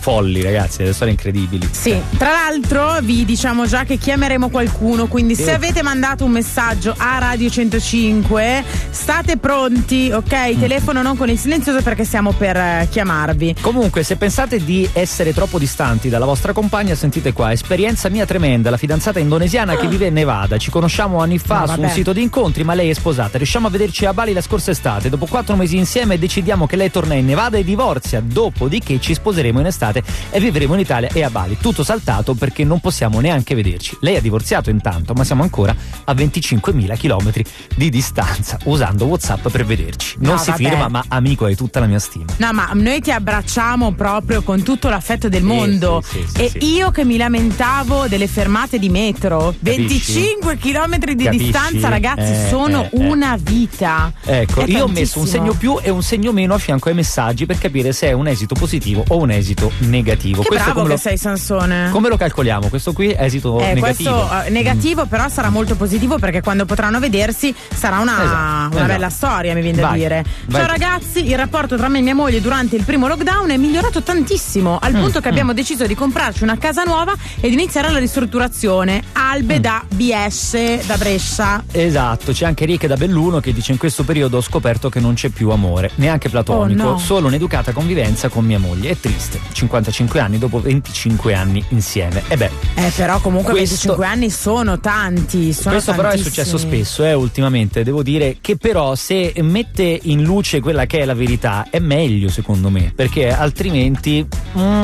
folli 0.09 0.41
ragazzi, 0.41 0.79
delle 0.79 0.95
storie 0.95 1.13
incredibili. 1.13 1.69
Sì, 1.71 1.95
tra 2.17 2.31
l'altro 2.31 2.99
vi 3.03 3.27
diciamo 3.27 3.67
già 3.67 3.85
che 3.85 3.99
chiameremo 3.99 4.49
qualcuno, 4.49 5.07
quindi 5.07 5.35
Sì. 5.35 5.43
se 5.43 5.53
avete 5.53 5.83
mandato 5.83 6.25
un 6.25 6.31
messaggio 6.31 6.95
a 6.97 7.19
Radio 7.19 7.51
105 7.51 8.65
state 8.89 9.37
pronti, 9.37 10.11
ok? 10.11 10.57
Mm. 10.57 10.61
Telefono 10.61 11.03
non 11.03 11.15
con 11.15 11.29
il 11.29 11.39
silenzioso 11.39 11.83
perché 11.83 12.05
stiamo 12.05 12.33
per 12.33 12.57
eh, 12.57 12.89
chiamarvi. 12.91 13.57
Comunque, 13.61 14.03
se 14.03 14.17
pensate 14.17 14.65
di 14.65 14.89
essere 14.95 15.35
troppo 15.35 15.59
distanti 15.59 16.09
dalla 16.09 16.25
vostra 16.25 16.55
compagna, 16.55 16.95
sentite 16.95 17.35
qua: 17.35 17.53
esperienza 17.53 18.09
mia 18.09 18.25
tremenda. 18.25 18.71
La 18.71 18.79
fidanzata 18.79 19.19
indonesiana 19.19 19.77
che 19.77 19.89
vive 19.89 20.07
in 20.07 20.15
Nevada. 20.15 20.57
Ci 20.57 20.71
conosciamo 20.71 21.21
anni 21.21 21.39
fa 21.39 21.67
No, 21.67 21.75
su 21.75 21.81
un 21.83 21.89
sito 21.91 22.15
di 22.15 22.23
incontri, 22.23 22.65
ma 22.65 22.73
lei 22.73 22.89
è 22.89 22.95
sposata. 22.95 23.37
Riusciamo 23.37 23.67
a 23.67 23.71
vederci 23.71 24.07
a 24.07 24.15
Bali 24.15 24.33
la 24.33 24.41
scorsa 24.41 24.71
estate. 24.71 25.11
Dopo 25.11 25.27
quattro 25.27 25.55
mesi 25.55 25.77
insieme, 25.77 26.19
decidiamo 26.19 26.67
che 26.67 26.77
lei 26.77 26.91
torna 26.91 27.13
in 27.13 27.27
Nevada 27.27 27.59
e 27.59 27.65
divorzia. 27.65 28.23
Dopodiché 28.25 28.99
ci 29.01 29.13
sposeremo 29.13 29.61
in 29.61 29.67
estate 29.67 29.97
e 30.31 30.41
vivremo 30.41 30.75
in 30.75 30.81
Italia 30.81 31.09
e 31.13 31.23
a 31.23 31.31
Bali. 31.31 31.57
Tutto 31.61 31.83
saltato 31.85 32.35
perché 32.35 32.65
non 32.65 32.81
possiamo 32.81 33.21
neanche 33.21 33.55
vederci. 33.55 33.97
Lei 34.01 34.17
ha 34.17 34.21
divorziato 34.21 34.71
intanto, 34.71 35.13
ma 35.15 35.25
siamo 35.25 35.43
ancora 35.43 35.75
a 36.05 36.13
25.000 36.13 36.97
km 36.97 37.33
di 37.77 37.91
distanza, 37.91 38.59
usando 38.65 39.07
WhatsApp 39.07 39.49
per 39.49 39.65
vederci. 39.65 40.17
Non 40.21 40.33
No, 40.35 40.39
si 40.39 40.51
vabbè. 40.51 40.63
firma, 40.69 40.89
ma 40.89 41.05
amico, 41.09 41.47
hai 41.47 41.57
tutta 41.57 41.81
la 41.81 41.87
mia 41.87 41.99
stima. 41.99 42.27
No, 42.37 42.53
ma 42.53 42.71
noi 42.75 43.01
ti 43.01 43.11
abbracciamo 43.11 43.93
proprio 43.93 44.43
con 44.43 44.63
tutto 44.63 44.89
l'affetto 44.89 45.29
del 45.29 45.43
mondo. 45.43 46.03
sì, 46.05 46.25
sì, 46.27 46.49
sì, 46.49 46.59
e 46.59 46.65
io 46.67 46.91
che 46.91 47.05
mi 47.05 47.17
lamentavo 47.17 48.07
delle 48.09 48.27
fermate 48.27 48.79
di 48.79 48.89
metro, 48.89 49.55
Capisci? 49.63 50.13
25 50.13 50.57
km 50.59 50.99
di 51.15 51.25
Capisci? 51.25 51.45
distanza, 51.45 51.89
ragazzi, 51.89 52.33
Eh, 52.33 52.47
sono 52.49 52.85
eh, 52.85 52.89
eh. 52.93 53.07
una 53.09 53.37
vita. 53.41 54.13
Ecco, 54.25 54.65
io 54.67 54.85
ho 54.85 54.89
messo 54.89 55.19
un 55.21 55.27
segno 55.27 55.53
più 55.55 55.79
e 55.83 55.91
un 55.91 56.03
segno 56.03 56.33
meno 56.33 56.55
a 56.55 56.59
fianco 56.59 56.89
ai 56.89 56.95
messaggi 56.95 57.47
per 57.47 57.59
capire 57.59 57.93
se 57.93 58.09
è 58.09 58.13
un 58.13 58.27
esito 58.29 58.55
positivo 58.55 59.05
o 59.09 59.17
un 59.17 59.31
esito 59.31 59.71
negativo. 59.81 60.43
Che 60.43 60.49
questo 60.49 60.65
bravo 60.73 60.83
che 60.83 60.89
lo, 60.89 60.97
sei, 60.97 61.17
Sansone. 61.17 61.91
come 61.91 62.09
lo 62.09 62.17
calcoliamo? 62.17 62.69
Questo 62.69 62.93
qui 62.93 63.09
è 63.11 63.23
esito 63.25 63.59
Eh, 63.61 63.75
negativo. 63.75 64.11
Mm. 64.11 64.19
questo 64.29 64.45
eh, 64.47 64.51
negativo, 64.51 65.07
però 65.07 65.29
sarà 65.29 65.51
molto 65.51 65.75
positivo 65.77 66.19
perché 66.19 66.41
quando 66.41 66.65
potranno 66.65 66.99
vedersi 66.99 67.55
sarà 67.75 67.99
una, 67.99 68.13
Esatto, 68.23 68.33
una 68.33 68.69
esatto. 68.71 68.87
bella 68.87 69.09
storia, 69.11 69.55
mi 69.55 69.61
viene 69.63 69.81
da 69.81 69.91
dire. 69.93 70.25
vai. 70.47 70.61
Ciao 70.61 70.71
ragazzi, 70.71 71.27
il 71.29 71.37
rapporto 71.37 71.77
tra 71.77 71.89
me 71.89 71.99
e 71.99 72.03
mia 72.03 72.15
moglie 72.15 72.41
durante 72.41 72.77
il 72.77 72.85
primo 72.85 73.07
lockdown 73.07 73.51
è 73.51 73.57
migliorato 73.57 74.03
tantissimo, 74.03 74.79
al 74.81 74.93
Mm, 74.95 75.01
punto 75.01 75.21
che 75.21 75.29
abbiamo 75.29 75.53
deciso 75.53 75.87
di 75.87 75.95
comprarci 75.95 76.43
una 76.43 76.57
casa 76.59 76.83
nuova 76.85 77.15
ed 77.41 77.53
iniziare 77.53 77.91
la 77.91 77.99
ristrutturazione. 77.99 79.03
Albe 79.13 79.59
Mm. 79.59 79.63
da 79.63 79.85
BS 79.89 80.87
da 80.87 80.97
Brescia. 80.97 81.63
Esatto, 81.71 82.33
c'è 82.33 82.47
anche 82.47 82.65
Rick 82.65 82.87
da 82.87 82.97
Belluno 82.97 83.41
che 83.41 83.53
dice 83.53 83.73
in 83.73 83.79
questo 83.79 84.05
periodo 84.05 84.39
ho 84.39 84.41
scoperto 84.41 84.89
che 84.89 85.01
non 85.01 85.15
c'è 85.15 85.29
più 85.29 85.51
amore, 85.51 85.91
neanche 85.97 86.29
platonico, 86.29 86.83
Oh, 86.87 86.91
no. 86.93 86.99
solo 86.99 87.27
un'educata 87.29 87.73
convivenza 87.73 88.29
con 88.29 88.45
mia 88.45 88.59
moglie. 88.59 88.91
È 88.91 88.97
triste, 88.99 89.41
55 89.69 90.19
anni 90.21 90.39
dopo 90.39 90.61
25 90.61 91.35
anni 91.35 91.63
insieme. 91.71 92.23
E 92.29 92.37
beh, 92.37 92.51
Eh, 92.75 92.93
però 92.97 93.21
comunque 93.21 93.53
Questo- 93.53 93.95
25 93.97 94.07
anni 94.07 94.31
sono 94.31 94.81
tanti. 94.81 95.53
Sono 95.53 95.75
Questo 95.75 95.93
però 95.93 96.09
è 96.09 96.11
tantissimi. 96.13 96.35
successo 96.35 96.59
spesso, 96.59 97.05
eh, 97.05 97.13
ultimamente. 97.13 97.85
Devo 97.85 98.03
dire 98.03 98.39
che 98.41 98.57
però 98.57 98.95
se 98.95 99.33
mette 99.43 99.99
in 100.05 100.23
luce 100.23 100.61
quella 100.61 100.87
che 100.87 100.99
è 101.01 101.05
la 101.05 101.15
verità 101.15 101.67
è 101.71 101.79
meglio 101.79 102.29
secondo 102.31 102.71
me, 102.71 102.93
perché 102.95 103.31
altrimenti... 103.31 104.27
mm, 104.59 104.83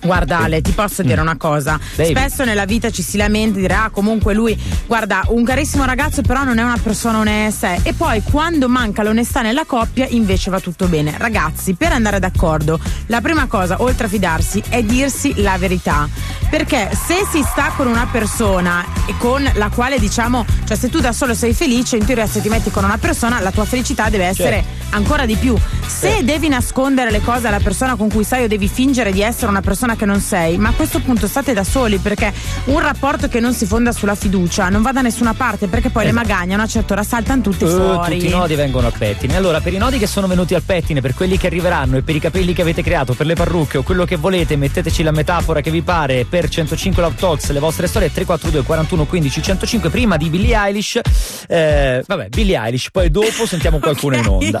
Guarda 0.00 0.38
Ale, 0.40 0.60
ti 0.60 0.70
posso 0.72 1.02
dire 1.02 1.20
una 1.20 1.36
cosa. 1.36 1.78
Devi. 1.96 2.10
Spesso 2.14 2.44
nella 2.44 2.64
vita 2.64 2.90
ci 2.90 3.02
si 3.02 3.16
lamenta 3.16 3.58
dire 3.58 3.74
ah 3.74 3.90
comunque 3.90 4.32
lui, 4.34 4.56
guarda, 4.86 5.22
un 5.28 5.44
carissimo 5.44 5.84
ragazzo 5.84 6.22
però 6.22 6.44
non 6.44 6.58
è 6.58 6.62
una 6.62 6.78
persona 6.82 7.18
onesta. 7.18 7.74
E 7.82 7.92
poi 7.94 8.22
quando 8.22 8.68
manca 8.68 9.02
l'onestà 9.02 9.42
nella 9.42 9.64
coppia 9.64 10.06
invece 10.08 10.50
va 10.50 10.60
tutto 10.60 10.86
bene. 10.86 11.14
Ragazzi, 11.18 11.74
per 11.74 11.92
andare 11.92 12.18
d'accordo, 12.20 12.78
la 13.06 13.20
prima 13.20 13.46
cosa, 13.46 13.76
oltre 13.82 14.06
a 14.06 14.08
fidarsi, 14.08 14.62
è 14.68 14.82
dirsi 14.82 15.40
la 15.42 15.56
verità. 15.58 16.08
Perché 16.48 16.90
se 16.92 17.26
si 17.30 17.42
sta 17.42 17.72
con 17.76 17.86
una 17.86 18.06
persona 18.10 18.84
e 19.06 19.14
con 19.18 19.48
la 19.54 19.68
quale 19.68 19.98
diciamo, 19.98 20.46
cioè 20.66 20.76
se 20.76 20.88
tu 20.88 21.00
da 21.00 21.12
solo 21.12 21.34
sei 21.34 21.52
felice, 21.52 21.96
in 21.96 22.06
teoria 22.06 22.26
se 22.26 22.40
ti 22.40 22.48
metti 22.48 22.70
con 22.70 22.84
una 22.84 22.96
persona 22.98 23.40
la 23.40 23.50
tua 23.50 23.64
felicità 23.66 24.08
deve 24.08 24.24
essere 24.26 24.62
Certo. 24.62 24.96
ancora 24.96 25.26
di 25.26 25.34
più. 25.36 25.54
Se 25.86 26.08
Certo. 26.08 26.24
devi 26.24 26.48
nascondere 26.48 27.10
le 27.10 27.20
cose 27.20 27.48
alla 27.48 27.60
persona 27.60 27.96
con 27.96 28.08
cui 28.08 28.24
stai 28.24 28.44
o 28.44 28.48
devi 28.48 28.68
fingere 28.68 29.12
di 29.12 29.20
essere 29.20 29.48
una 29.48 29.60
persona 29.60 29.87
che 29.96 30.04
non 30.04 30.20
sei, 30.20 30.56
ma 30.58 30.70
a 30.70 30.72
questo 30.72 31.00
punto 31.00 31.26
state 31.26 31.52
da 31.52 31.64
soli 31.64 31.98
perché 31.98 32.32
un 32.64 32.80
rapporto 32.80 33.28
che 33.28 33.40
non 33.40 33.52
si 33.52 33.66
fonda 33.66 33.92
sulla 33.92 34.14
fiducia 34.14 34.68
non 34.68 34.82
va 34.82 34.92
da 34.92 35.00
nessuna 35.02 35.34
parte 35.34 35.66
perché 35.68 35.90
poi 35.90 36.04
le 36.04 36.10
Esatto. 36.10 36.26
magagne 36.28 36.52
a 36.52 36.56
una 36.56 36.66
certa 36.66 36.92
ora 36.94 37.02
saltano 37.02 37.42
tutte 37.42 37.64
eh, 37.64 37.68
fuori. 37.68 38.14
tutti 38.18 38.26
i 38.26 38.30
nodi 38.30 38.54
vengono 38.54 38.86
al 38.86 38.94
pettine. 38.96 39.36
Allora, 39.36 39.60
per 39.60 39.72
i 39.74 39.78
nodi 39.78 39.98
che 39.98 40.06
sono 40.06 40.26
venuti 40.26 40.54
al 40.54 40.62
pettine, 40.62 41.00
per 41.00 41.14
quelli 41.14 41.36
che 41.38 41.46
arriveranno 41.46 41.96
e 41.96 42.02
per 42.02 42.14
i 42.16 42.20
capelli 42.20 42.52
che 42.52 42.62
avete 42.62 42.82
creato, 42.82 43.14
per 43.14 43.26
le 43.26 43.34
parrucche 43.34 43.78
o 43.78 43.82
quello 43.82 44.04
che 44.04 44.16
volete, 44.16 44.56
metteteci 44.56 45.02
la 45.02 45.10
metafora 45.12 45.60
che 45.60 45.70
vi 45.70 45.82
pare 45.82 46.24
per 46.28 46.48
105 46.48 47.02
Love 47.02 47.14
Talks, 47.16 47.50
le 47.50 47.58
vostre 47.60 47.86
storie 47.86 48.08
342 48.12 48.62
41 48.64 49.04
15 49.06 49.42
105 49.42 49.90
prima 49.90 50.16
di 50.16 50.28
Billie 50.28 50.56
Eilish. 50.56 51.00
Eh, 51.46 52.02
vabbè, 52.06 52.28
Billie 52.28 52.58
Eilish, 52.58 52.90
poi 52.90 53.10
dopo 53.10 53.46
sentiamo 53.46 53.78
qualcuno 53.78 54.16
in 54.16 54.26
onda. 54.28 54.60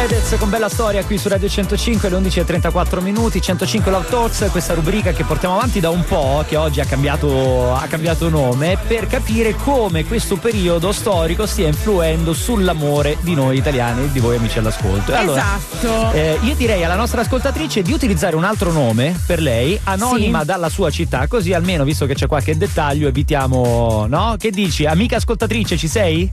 Spread 0.00 0.12
it. 0.12 0.19
Fedez 0.30 0.38
con 0.38 0.48
bella 0.50 0.68
storia 0.68 1.04
qui 1.04 1.18
su 1.18 1.26
Radio 1.28 1.48
105 1.48 2.06
alle 2.06 2.18
11.34 2.20 3.02
minuti 3.02 3.42
105 3.42 3.90
Love 3.90 4.06
Talks 4.08 4.46
questa 4.52 4.74
rubrica 4.74 5.10
che 5.10 5.24
portiamo 5.24 5.56
avanti 5.56 5.80
da 5.80 5.90
un 5.90 6.04
po' 6.04 6.44
che 6.46 6.54
oggi 6.56 6.80
ha 6.80 6.84
cambiato, 6.84 7.74
ha 7.74 7.84
cambiato 7.88 8.28
nome 8.28 8.78
per 8.86 9.08
capire 9.08 9.56
come 9.56 10.04
questo 10.04 10.36
periodo 10.36 10.92
storico 10.92 11.46
stia 11.46 11.66
influendo 11.66 12.32
sull'amore 12.32 13.16
di 13.22 13.34
noi 13.34 13.56
italiani 13.56 14.04
e 14.04 14.12
di 14.12 14.20
voi 14.20 14.36
amici 14.36 14.58
all'ascolto 14.58 15.12
allora, 15.12 15.42
Esatto. 15.58 16.12
eh, 16.12 16.38
io 16.42 16.54
direi 16.54 16.84
alla 16.84 16.94
nostra 16.94 17.22
ascoltatrice 17.22 17.82
di 17.82 17.92
utilizzare 17.92 18.36
un 18.36 18.44
altro 18.44 18.70
nome 18.70 19.18
per 19.26 19.40
lei, 19.40 19.78
anonima 19.82 20.40
Sì. 20.40 20.46
dalla 20.46 20.68
sua 20.68 20.90
città, 20.90 21.26
così 21.26 21.52
almeno 21.52 21.82
visto 21.82 22.06
che 22.06 22.14
c'è 22.14 22.28
qualche 22.28 22.56
dettaglio 22.56 23.08
evitiamo, 23.08 24.06
no? 24.08 24.36
Che 24.38 24.50
dici? 24.50 24.86
Amica 24.86 25.16
ascoltatrice, 25.16 25.76
ci 25.76 25.88
sei? 25.88 26.30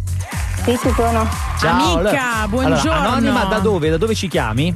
Sì, 0.63 0.77
ci 0.81 0.91
sono. 0.95 1.27
Amica, 1.61 1.93
allora- 1.95 2.47
buongiorno. 2.47 2.91
Allora, 2.91 3.09
anonima 3.11 3.45
da 3.45 3.59
dove? 3.59 3.87
Da 3.89 3.98
dove 3.98 4.15
ci 4.15 4.27
chiami? 4.27 4.75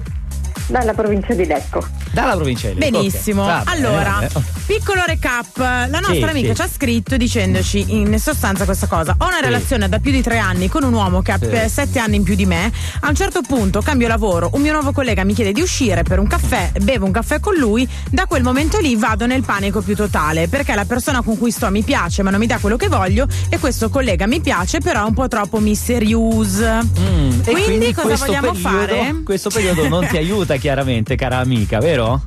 Dalla 0.67 0.93
provincia 0.93 1.33
di 1.33 1.45
Lecco. 1.45 1.85
Dalla 2.11 2.35
provincia 2.35 2.69
di 2.69 2.79
Lecco. 2.79 2.91
Benissimo. 2.91 3.45
Bene, 3.45 3.63
allora, 3.65 4.25
piccolo 4.65 5.03
recap. 5.05 5.57
La 5.57 5.87
nostra 5.99 6.13
Sì, 6.13 6.23
amica 6.23 6.49
sì. 6.49 6.55
ci 6.55 6.61
ha 6.61 6.69
scritto 6.69 7.17
dicendoci 7.17 7.85
in 7.89 8.17
sostanza 8.19 8.63
questa 8.65 8.87
cosa. 8.87 9.15
Ho 9.19 9.25
una 9.27 9.37
Sì. 9.37 9.43
relazione 9.43 9.89
da 9.89 9.99
più 9.99 10.11
di 10.11 10.21
tre 10.21 10.37
anni 10.37 10.69
con 10.69 10.83
un 10.83 10.93
uomo 10.93 11.21
che 11.21 11.31
ha 11.33 11.39
Sì. 11.39 11.69
sette 11.69 11.99
anni 11.99 12.15
in 12.17 12.23
più 12.23 12.35
di 12.35 12.45
me. 12.45 12.71
A 13.01 13.09
un 13.09 13.15
certo 13.15 13.41
punto 13.41 13.81
cambio 13.81 14.07
lavoro, 14.07 14.49
un 14.53 14.61
mio 14.61 14.71
nuovo 14.71 14.91
collega 14.93 15.23
mi 15.25 15.33
chiede 15.33 15.51
di 15.51 15.61
uscire 15.61 16.03
per 16.03 16.19
un 16.19 16.27
caffè, 16.27 16.71
bevo 16.81 17.05
un 17.05 17.11
caffè 17.11 17.39
con 17.39 17.55
lui. 17.55 17.87
Da 18.09 18.25
quel 18.25 18.43
momento 18.43 18.79
lì 18.79 18.95
vado 18.95 19.25
nel 19.25 19.43
panico 19.43 19.81
più 19.81 19.95
totale 19.95 20.47
perché 20.47 20.73
la 20.73 20.85
persona 20.85 21.21
con 21.21 21.37
cui 21.37 21.51
sto 21.51 21.69
mi 21.69 21.83
piace 21.83 22.23
ma 22.23 22.29
non 22.29 22.39
mi 22.39 22.47
dà 22.47 22.57
quello 22.59 22.77
che 22.77 22.87
voglio 22.87 23.27
e 23.49 23.59
questo 23.59 23.89
collega 23.89 24.25
mi 24.25 24.39
piace 24.39 24.79
però 24.79 25.03
è 25.03 25.07
un 25.07 25.13
po' 25.13 25.27
troppo 25.27 25.59
mysterious. 25.59 26.59
Mm, 26.99 27.39
e 27.43 27.51
Quindi 27.51 27.93
cosa 27.93 28.15
vogliamo 28.15 28.51
periodo, 28.53 28.69
fare? 28.69 29.21
Questo 29.23 29.49
periodo 29.49 29.87
non 29.87 30.05
ti 30.07 30.15
aiuta 30.21 30.50
chiaramente, 30.57 31.15
cara 31.15 31.37
amica, 31.37 31.79
vero? 31.79 32.21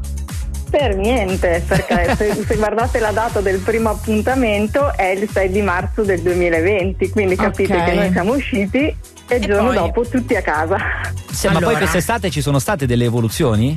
Per 0.71 0.97
niente, 0.97 1.63
perché 1.67 2.15
se, 2.17 2.45
se 2.47 2.57
guardate 2.57 2.99
la 2.99 3.13
data 3.13 3.41
del 3.41 3.59
primo 3.61 3.91
appuntamento 3.91 4.93
è 4.97 5.11
il 5.11 5.29
6 5.31 5.51
di 5.51 5.63
marzo 5.63 6.03
del 6.03 6.21
2020, 6.21 7.11
quindi 7.11 7.37
capite 7.37 7.77
Ok. 7.77 7.85
che 7.85 7.93
noi 7.95 8.11
siamo 8.11 8.33
usciti 8.35 8.79
e 8.79 9.37
il 9.37 9.43
E 9.43 9.47
giorno 9.47 9.67
poi? 9.69 9.77
dopo 9.77 10.03
tutti 10.09 10.35
a 10.35 10.43
casa. 10.43 10.77
Sì, 11.31 11.47
ma 11.47 11.53
Allora. 11.53 11.67
poi 11.67 11.77
quest'estate 11.77 12.31
ci 12.31 12.41
sono 12.41 12.59
state 12.59 12.87
delle 12.87 13.05
evoluzioni? 13.05 13.77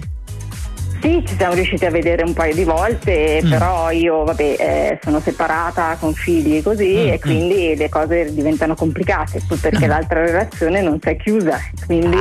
Sì, 1.01 1.23
ci 1.27 1.35
siamo 1.37 1.53
riusciti 1.53 1.85
a 1.85 1.91
vedere 1.91 2.23
un 2.23 2.33
paio 2.33 2.53
di 2.55 2.63
volte, 2.63 3.41
Mm. 3.43 3.49
però 3.49 3.91
io 3.91 4.23
vabbè, 4.23 4.55
eh, 4.59 4.99
sono 5.03 5.19
separata 5.21 5.95
con 5.99 6.13
figli 6.13 6.55
e 6.57 6.63
così 6.63 6.95
Mm, 6.95 7.07
e 7.09 7.19
quindi 7.19 7.75
le 7.75 7.87
cose 7.89 8.33
diventano 8.33 8.73
complicate, 8.75 9.41
perché 9.61 9.85
l'altra 9.87 10.23
relazione 10.25 10.81
non 10.81 10.97
si 11.01 11.09
è 11.09 11.17
chiusa, 11.17 11.59
quindi 11.85 12.17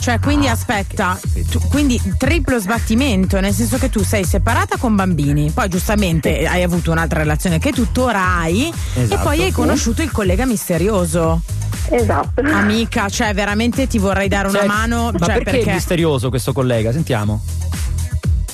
Cioè, 0.00 0.18
quindi 0.20 0.48
aspetta, 0.48 1.18
tu- 1.50 1.60
quindi 1.68 2.00
triplo 2.18 2.58
sbattimento, 2.58 3.38
nel 3.40 3.52
senso 3.52 3.76
che 3.78 3.88
tu 3.90 4.02
sei 4.02 4.24
separata 4.24 4.76
con 4.78 4.96
bambini, 4.96 5.50
poi 5.50 5.68
giustamente 5.68 6.46
hai 6.46 6.62
avuto 6.62 6.90
un'altra 6.90 7.20
relazione 7.20 7.58
che 7.58 7.72
tuttora 7.72 8.20
hai 8.38 8.72
e 8.94 9.02
Esatto. 9.02 9.22
poi 9.22 9.42
hai 9.42 9.52
conosciuto 9.52 10.02
il 10.02 10.10
collega 10.10 10.44
misterioso. 10.46 11.40
esatto. 11.90 12.40
Amica, 12.42 13.08
cioè 13.08 13.32
veramente 13.34 13.86
ti 13.86 13.98
vorrei 13.98 14.28
dare 14.28 14.48
una 14.48 14.58
Cioè, 14.58 14.66
mano. 14.66 15.10
Ma 15.18 15.26
cioè, 15.26 15.42
perché, 15.42 15.60
è 15.70 15.72
misterioso 15.74 16.28
questo 16.30 16.52
collega? 16.52 16.90
Sentiamo. 16.92 17.42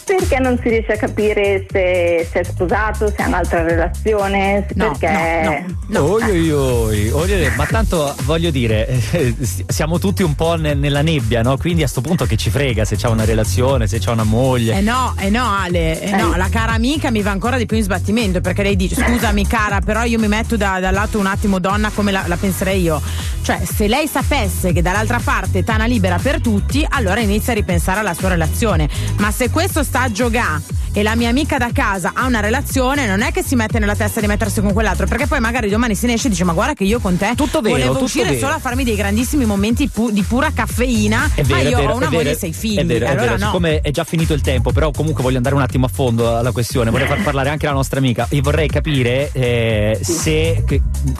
Perché 0.04 0.38
non 0.38 0.58
si 0.62 0.68
riesce 0.68 0.92
a 0.92 0.96
capire 0.96 1.66
se, 1.70 2.28
se 2.30 2.40
è 2.40 2.44
sposato, 2.44 3.08
se 3.08 3.22
ha 3.22 3.26
un'altra 3.26 3.62
relazione, 3.62 4.66
No, 4.74 4.94
perché... 4.98 5.64
no, 5.88 6.00
no. 6.00 6.12
Oi, 6.12 6.50
oi, 6.50 7.10
oi, 7.10 7.32
oi, 7.32 7.50
ma 7.56 7.64
tanto 7.66 8.14
voglio 8.24 8.50
dire, 8.50 8.86
eh, 9.12 9.34
siamo 9.66 9.98
tutti 9.98 10.22
un 10.22 10.34
po' 10.34 10.56
ne- 10.56 10.74
nella 10.74 11.00
nebbia, 11.00 11.40
no? 11.42 11.56
Quindi 11.56 11.82
a 11.82 11.88
sto 11.88 12.02
punto 12.02 12.26
che 12.26 12.36
ci 12.36 12.50
frega 12.50 12.84
se 12.84 12.96
c'ha 12.96 13.08
una 13.08 13.24
relazione, 13.24 13.86
se 13.86 13.98
c'ha 13.98 14.12
una 14.12 14.24
moglie. 14.24 14.76
Eh 14.76 14.80
no, 14.82 15.14
eh 15.18 15.30
no 15.30 15.50
Ale, 15.50 16.00
eh 16.00 16.10
no, 16.16 16.36
la 16.36 16.48
cara 16.50 16.72
amica 16.72 17.10
mi 17.10 17.22
va 17.22 17.30
ancora 17.30 17.56
di 17.56 17.64
più 17.66 17.76
in 17.78 17.82
sbattimento 17.82 18.40
perché 18.42 18.62
lei 18.62 18.76
dice 18.76 18.96
scusami 18.96 19.46
cara 19.46 19.80
però 19.80 20.04
io 20.04 20.18
mi 20.18 20.28
metto 20.28 20.56
da- 20.56 20.78
dal 20.80 20.92
lato 20.92 21.18
un 21.18 21.26
attimo 21.26 21.58
donna 21.58 21.90
come 21.94 22.12
la, 22.12 22.24
la 22.26 22.36
penserei 22.36 22.82
io. 22.82 23.00
Cioè 23.42 23.60
se 23.64 23.88
lei 23.88 24.06
sapesse 24.06 24.72
che 24.72 24.80
dall'altra 24.82 25.20
parte 25.22 25.58
è 25.60 25.64
tana 25.64 25.84
libera 25.86 26.18
per 26.18 26.40
tutti 26.40 26.84
allora 26.88 27.20
inizia 27.20 27.52
a 27.52 27.54
ripensare 27.56 28.00
alla 28.00 28.14
sua 28.14 28.28
relazione. 28.28 28.88
Ma 29.18 29.30
se 29.30 29.50
questo 29.50 29.82
sta 29.82 29.93
a 30.02 30.10
giocare 30.10 30.60
e 30.96 31.02
la 31.02 31.16
mia 31.16 31.28
amica 31.28 31.58
da 31.58 31.70
casa 31.72 32.12
ha 32.14 32.24
una 32.24 32.38
relazione 32.38 33.06
non 33.08 33.20
è 33.20 33.32
che 33.32 33.42
si 33.42 33.56
mette 33.56 33.80
nella 33.80 33.96
testa 33.96 34.20
di 34.20 34.28
mettersi 34.28 34.60
con 34.60 34.72
quell'altro 34.72 35.08
perché 35.08 35.26
poi 35.26 35.40
magari 35.40 35.68
domani 35.68 35.96
se 35.96 36.06
ne 36.06 36.12
esce 36.12 36.28
e 36.28 36.30
dice 36.30 36.44
ma 36.44 36.52
guarda 36.52 36.74
che 36.74 36.84
io 36.84 37.00
con 37.00 37.16
te 37.16 37.32
Tutto 37.34 37.60
vero, 37.60 37.74
volevo 37.74 37.92
tutto 37.94 38.04
uscire 38.04 38.26
vero. 38.26 38.38
solo 38.38 38.52
a 38.52 38.58
farmi 38.60 38.84
dei 38.84 38.94
grandissimi 38.94 39.44
momenti 39.44 39.88
pu- 39.88 40.10
di 40.12 40.22
pura 40.22 40.52
caffeina 40.54 41.30
È 41.34 41.42
vero, 41.42 41.54
ma 41.56 41.60
è 41.62 41.68
io 41.68 41.76
vero, 41.78 41.92
ho 41.92 41.96
una 41.96 42.06
è 42.06 42.10
moglie 42.10 42.30
e 42.30 42.36
sei 42.36 42.52
figli. 42.52 42.78
È 42.78 42.84
vero, 42.86 43.06
è 43.06 43.08
allora 43.08 43.24
vero. 43.32 43.38
no. 43.38 43.46
Siccome 43.46 43.80
è 43.80 43.90
già 43.90 44.04
finito 44.04 44.34
il 44.34 44.40
tempo, 44.40 44.70
però 44.70 44.92
comunque 44.92 45.22
voglio 45.24 45.36
andare 45.38 45.56
un 45.56 45.62
attimo 45.62 45.86
a 45.86 45.90
fondo 45.92 46.36
alla 46.36 46.52
questione, 46.52 46.90
vorrei 46.90 47.08
far 47.08 47.22
parlare 47.22 47.48
anche 47.50 47.66
la 47.66 47.72
nostra 47.72 47.98
amica. 47.98 48.28
Io 48.30 48.42
vorrei 48.42 48.68
capire 48.68 49.30
eh, 49.32 49.98
se 50.00 50.62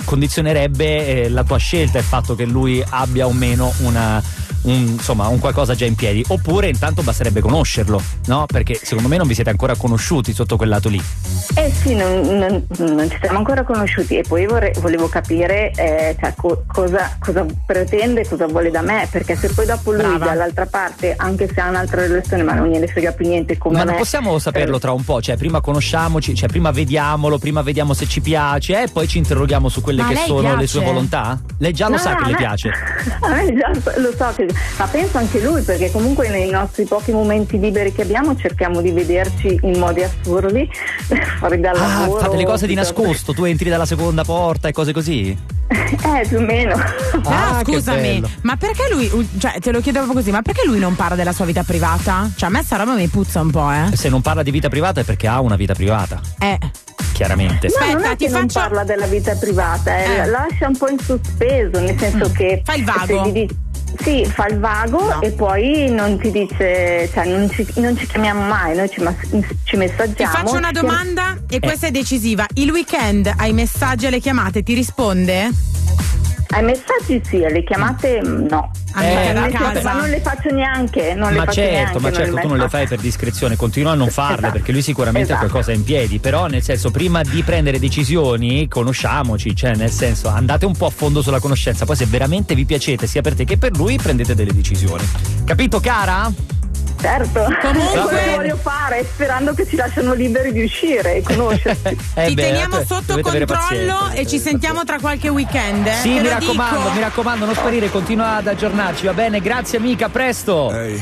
condizionerebbe 0.04 1.24
eh, 1.24 1.28
la 1.30 1.42
tua 1.42 1.56
scelta 1.58 1.98
il 1.98 2.04
fatto 2.04 2.34
che 2.36 2.44
lui 2.44 2.82
abbia 2.88 3.26
o 3.26 3.32
meno 3.32 3.72
una. 3.78 4.22
Un- 4.64 4.72
insomma, 4.96 5.28
un 5.28 5.38
qualcosa 5.38 5.74
già 5.74 5.84
in 5.86 5.94
piedi, 5.94 6.24
oppure 6.28 6.68
intanto 6.68 7.02
basterebbe 7.02 7.40
conoscerlo, 7.40 8.00
no? 8.26 8.44
Perché 8.46 8.78
secondo 8.82 9.08
me 9.08 9.16
non 9.16 9.26
vi 9.26 9.34
siete 9.34 9.50
ancora 9.50 9.74
conosciuti 9.76 10.32
sotto 10.32 10.56
quel 10.56 10.68
lato 10.68 10.88
lì. 10.88 11.00
Eh 11.54 11.70
sì, 11.70 11.94
non, 11.94 12.20
non- 12.20 12.66
non 12.78 13.10
ci 13.10 13.18
siamo 13.20 13.38
ancora 13.38 13.62
conosciuti 13.64 14.16
e 14.16 14.22
poi 14.26 14.46
vorrei- 14.46 14.72
volevo 14.80 15.08
capire 15.08 15.70
eh, 15.72 16.16
cioè, 16.20 16.34
co- 16.36 16.64
cosa, 16.66 17.16
cosa 17.20 17.44
pretende, 17.66 18.26
cosa 18.28 18.46
vuole 18.46 18.70
da 18.70 18.80
me, 18.82 19.06
perché 19.10 19.36
se 19.36 19.48
poi 19.48 19.66
dopo 19.66 19.92
lui 19.92 20.02
Brava. 20.02 20.24
dall'altra 20.26 20.66
parte, 20.66 21.14
anche 21.16 21.48
se 21.52 21.60
ha 21.60 21.68
un'altra 21.68 22.02
relazione 22.02 22.42
ma 22.42 22.54
non 22.54 22.68
gliene 22.68 22.86
frega 22.86 23.12
più 23.12 23.28
niente 23.28 23.58
come 23.58 23.76
Ma 23.78 23.84
non 23.84 23.92
me, 23.94 23.98
possiamo 23.98 24.38
saperlo 24.38 24.76
eh, 24.76 24.80
tra 24.80 24.92
un 24.92 25.04
po', 25.04 25.20
cioè 25.20 25.36
prima 25.36 25.60
conosciamoci, 25.60 26.34
cioè 26.34 26.48
prima 26.48 26.70
vediamolo, 26.70 27.38
prima 27.38 27.62
vediamo 27.62 27.92
se 27.94 28.06
ci 28.06 28.20
piace 28.20 28.82
e 28.82 28.88
poi 28.88 29.06
ci 29.08 29.18
interroghiamo 29.18 29.68
su 29.68 29.80
quelle 29.82 30.02
Ma 30.02 30.08
che 30.08 30.16
sono 30.26 30.40
le 30.40 30.48
piace? 30.48 30.66
sue 30.66 30.84
volontà? 30.84 31.40
Lei 31.58 31.72
già 31.72 31.86
lo 31.88 31.92
No, 31.94 31.98
sa 31.98 32.10
no, 32.12 32.16
che 32.16 32.24
le 32.24 32.30
me- 32.32 32.36
piace. 32.36 32.70
A 33.20 33.28
me 33.28 33.54
già 33.54 33.70
lo 34.00 34.12
so, 34.16 34.32
che, 34.34 34.46
ma 34.78 34.86
penso 34.86 35.18
anche 35.18 35.40
lui 35.40 35.62
perché 35.62 35.90
comunque 35.90 36.28
nei 36.28 36.50
nostri 36.50 36.84
pochi 36.84 37.12
momenti 37.12 37.58
liberi 37.58 37.92
che 37.92 38.02
abbiamo 38.02 38.36
cerchiamo 38.36 38.80
di 38.80 38.90
vederci 38.90 39.58
in 39.62 39.78
modi 39.78 40.02
assurdi, 40.02 40.68
fuori 41.38 41.60
dal 41.60 41.76
Ah, 41.76 42.00
lavoro. 42.00 42.20
fate 42.20 42.36
le 42.36 42.44
cose 42.44 42.66
di 42.66 42.74
piuttosto- 42.74 43.02
nascosto, 43.02 43.32
tu 43.32 43.44
entri 43.44 43.68
dalla 43.70 43.86
seconda 43.86 44.24
porta 44.24 44.68
e 44.68 44.72
cose 44.72 44.92
così. 44.92 45.36
Eh, 46.04 46.26
più 46.28 46.38
o 46.38 46.40
meno. 46.40 46.74
Ah, 47.24 47.62
che 47.64 47.72
scusami, 47.72 48.22
ma 48.42 48.56
perché 48.56 48.82
lui, 48.90 49.08
cioè 49.38 49.58
te 49.60 49.72
lo 49.72 49.80
proprio 49.80 50.12
così, 50.12 50.30
ma 50.30 50.42
perché 50.42 50.62
lui 50.66 50.78
non 50.78 50.94
parla 50.94 51.16
della 51.16 51.32
sua 51.32 51.44
vita 51.46 51.62
privata? 51.64 52.30
Cioè 52.36 52.48
a 52.48 52.52
me 52.52 52.62
sta 52.62 52.76
roba 52.76 52.92
mi 52.94 53.08
puzza 53.08 53.40
un 53.40 53.50
po', 53.50 53.70
eh. 53.72 53.96
Se 53.96 54.08
non 54.08 54.20
parla 54.20 54.42
di 54.42 54.50
vita 54.50 54.68
privata 54.68 55.00
è 55.00 55.04
perché 55.04 55.26
ha 55.26 55.40
una 55.40 55.56
vita 55.56 55.72
privata, 55.74 56.20
Eh, 56.38 56.58
chiaramente. 57.12 57.68
No, 57.68 57.86
non 57.86 57.88
Aspetta, 57.96 58.12
è 58.12 58.16
ti 58.16 58.24
che 58.26 58.30
non 58.30 58.40
faccio- 58.42 58.60
parla 58.60 58.84
della 58.84 59.06
vita 59.06 59.34
privata, 59.34 59.96
eh, 59.96 60.12
Eh. 60.12 60.26
lascia 60.26 60.66
un 60.68 60.76
po' 60.76 60.88
in 60.88 60.98
sospeso, 60.98 61.80
nel 61.80 61.98
senso 61.98 62.30
che 62.32 62.60
Fa 62.64 62.74
il 62.74 62.84
vago. 62.84 63.06
se 63.06 63.28
gli 63.28 63.32
dici- 63.32 63.56
sì, 63.98 64.24
fa 64.26 64.46
il 64.46 64.58
vago 64.58 65.02
No. 65.04 65.20
e 65.22 65.30
poi 65.32 65.90
non 65.90 66.18
ti 66.18 66.30
dice, 66.30 67.08
cioè 67.12 67.24
non 67.26 67.48
ci, 67.50 67.66
non 67.76 67.96
ci 67.96 68.06
chiamiamo 68.06 68.42
mai, 68.46 68.76
noi 68.76 68.88
ci, 68.90 69.02
ci 69.64 69.76
messaggiamo. 69.76 70.14
ti 70.14 70.24
faccio 70.36 70.56
una 70.56 70.70
domanda 70.72 71.36
e 71.48 71.60
questa 71.60 71.86
è 71.88 71.90
decisiva. 71.90 72.46
Il 72.54 72.70
weekend 72.70 73.32
ai 73.36 73.52
messaggi 73.52 74.04
e 74.04 74.08
alle 74.08 74.20
chiamate 74.20 74.62
ti 74.62 74.74
risponde? 74.74 75.50
Ai 76.48 76.62
messaggi 76.62 77.20
sì, 77.24 77.44
alle 77.44 77.64
chiamate 77.64 78.20
mm, 78.24 78.46
no. 78.46 78.70
Amica 78.96 79.20
Eh, 79.20 79.34
senso, 79.34 79.58
casa? 79.58 79.82
ma 79.82 80.00
non 80.00 80.08
le 80.10 80.20
faccio 80.20 80.54
neanche, 80.54 81.14
non 81.14 81.32
le 81.32 81.38
Ma 81.38 81.44
faccio 81.44 81.54
certo, 81.60 81.72
neanche, 81.74 81.98
ma 81.98 82.12
certo, 82.12 82.36
tu 82.36 82.48
non 82.48 82.58
le 82.58 82.68
fai 82.68 82.86
per 82.86 82.98
discrezione, 83.00 83.56
continua 83.56 83.92
a 83.92 83.94
non 83.94 84.08
farle 84.08 84.36
Esatto. 84.36 84.52
perché 84.52 84.72
lui 84.72 84.82
sicuramente 84.82 85.32
ha 85.32 85.34
Esatto. 85.36 85.50
qualcosa 85.50 85.72
in 85.72 85.82
piedi, 85.84 86.18
però 86.20 86.46
nel 86.46 86.62
senso 86.62 86.90
prima 86.90 87.22
di 87.22 87.42
prendere 87.42 87.78
decisioni 87.80 88.68
conosciamoci, 88.68 89.54
cioè 89.56 89.74
nel 89.74 89.90
senso 89.90 90.28
andate 90.28 90.64
un 90.64 90.76
po' 90.76 90.86
a 90.86 90.90
fondo 90.90 91.22
sulla 91.22 91.40
conoscenza, 91.40 91.84
poi 91.84 91.96
se 91.96 92.06
veramente 92.06 92.54
vi 92.54 92.64
piacete 92.64 93.06
sia 93.08 93.20
per 93.20 93.34
te 93.34 93.44
che 93.44 93.56
per 93.58 93.76
lui 93.76 93.96
prendete 93.96 94.34
delle 94.34 94.52
decisioni. 94.54 95.04
Capito 95.44 95.80
cara? 95.80 96.30
Certo, 97.04 97.44
Comunque- 97.60 98.00
quello 98.00 98.06
che 98.08 98.30
voglio 98.34 98.56
fare, 98.56 99.04
sperando 99.04 99.52
che 99.52 99.66
ci 99.66 99.76
lasciano 99.76 100.14
liberi 100.14 100.52
di 100.52 100.62
uscire 100.64 101.16
e 101.16 101.22
conoscersi. 101.22 101.82
Eh 102.14 102.28
ti 102.28 102.34
beh, 102.34 102.42
teniamo 102.42 102.68
dovete- 102.78 102.86
sotto 102.94 103.20
controllo 103.20 103.44
pazienza, 103.44 104.12
e 104.12 104.26
ci 104.26 104.38
sentiamo 104.38 104.84
tra 104.84 104.98
qualche 104.98 105.28
weekend. 105.28 105.86
eh? 105.86 105.92
Sì, 106.00 106.14
Te 106.14 106.20
mi 106.22 106.28
raccomando, 106.28 106.78
dico. 106.78 106.90
mi 106.92 107.00
raccomando, 107.00 107.44
non 107.44 107.54
sparire, 107.54 107.90
continua 107.90 108.36
ad 108.36 108.46
aggiornarci, 108.46 109.04
va 109.04 109.12
bene? 109.12 109.40
Grazie 109.40 109.76
amica, 109.76 110.06
a 110.06 110.08
presto. 110.08 110.70
È 110.70 110.98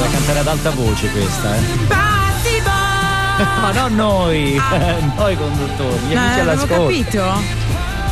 da 0.00 0.08
cantare 0.10 0.38
ad 0.40 0.46
alta 0.48 0.70
voce 0.70 1.08
questa, 1.10 1.56
eh. 1.56 2.15
Ma 3.60 3.70
non 3.72 3.94
noi, 3.94 4.54
noi 5.16 5.36
conduttori, 5.36 5.98
gli 6.08 6.14
amici 6.14 6.40
all'ascolto. 6.40 6.86
capito? 6.86 7.22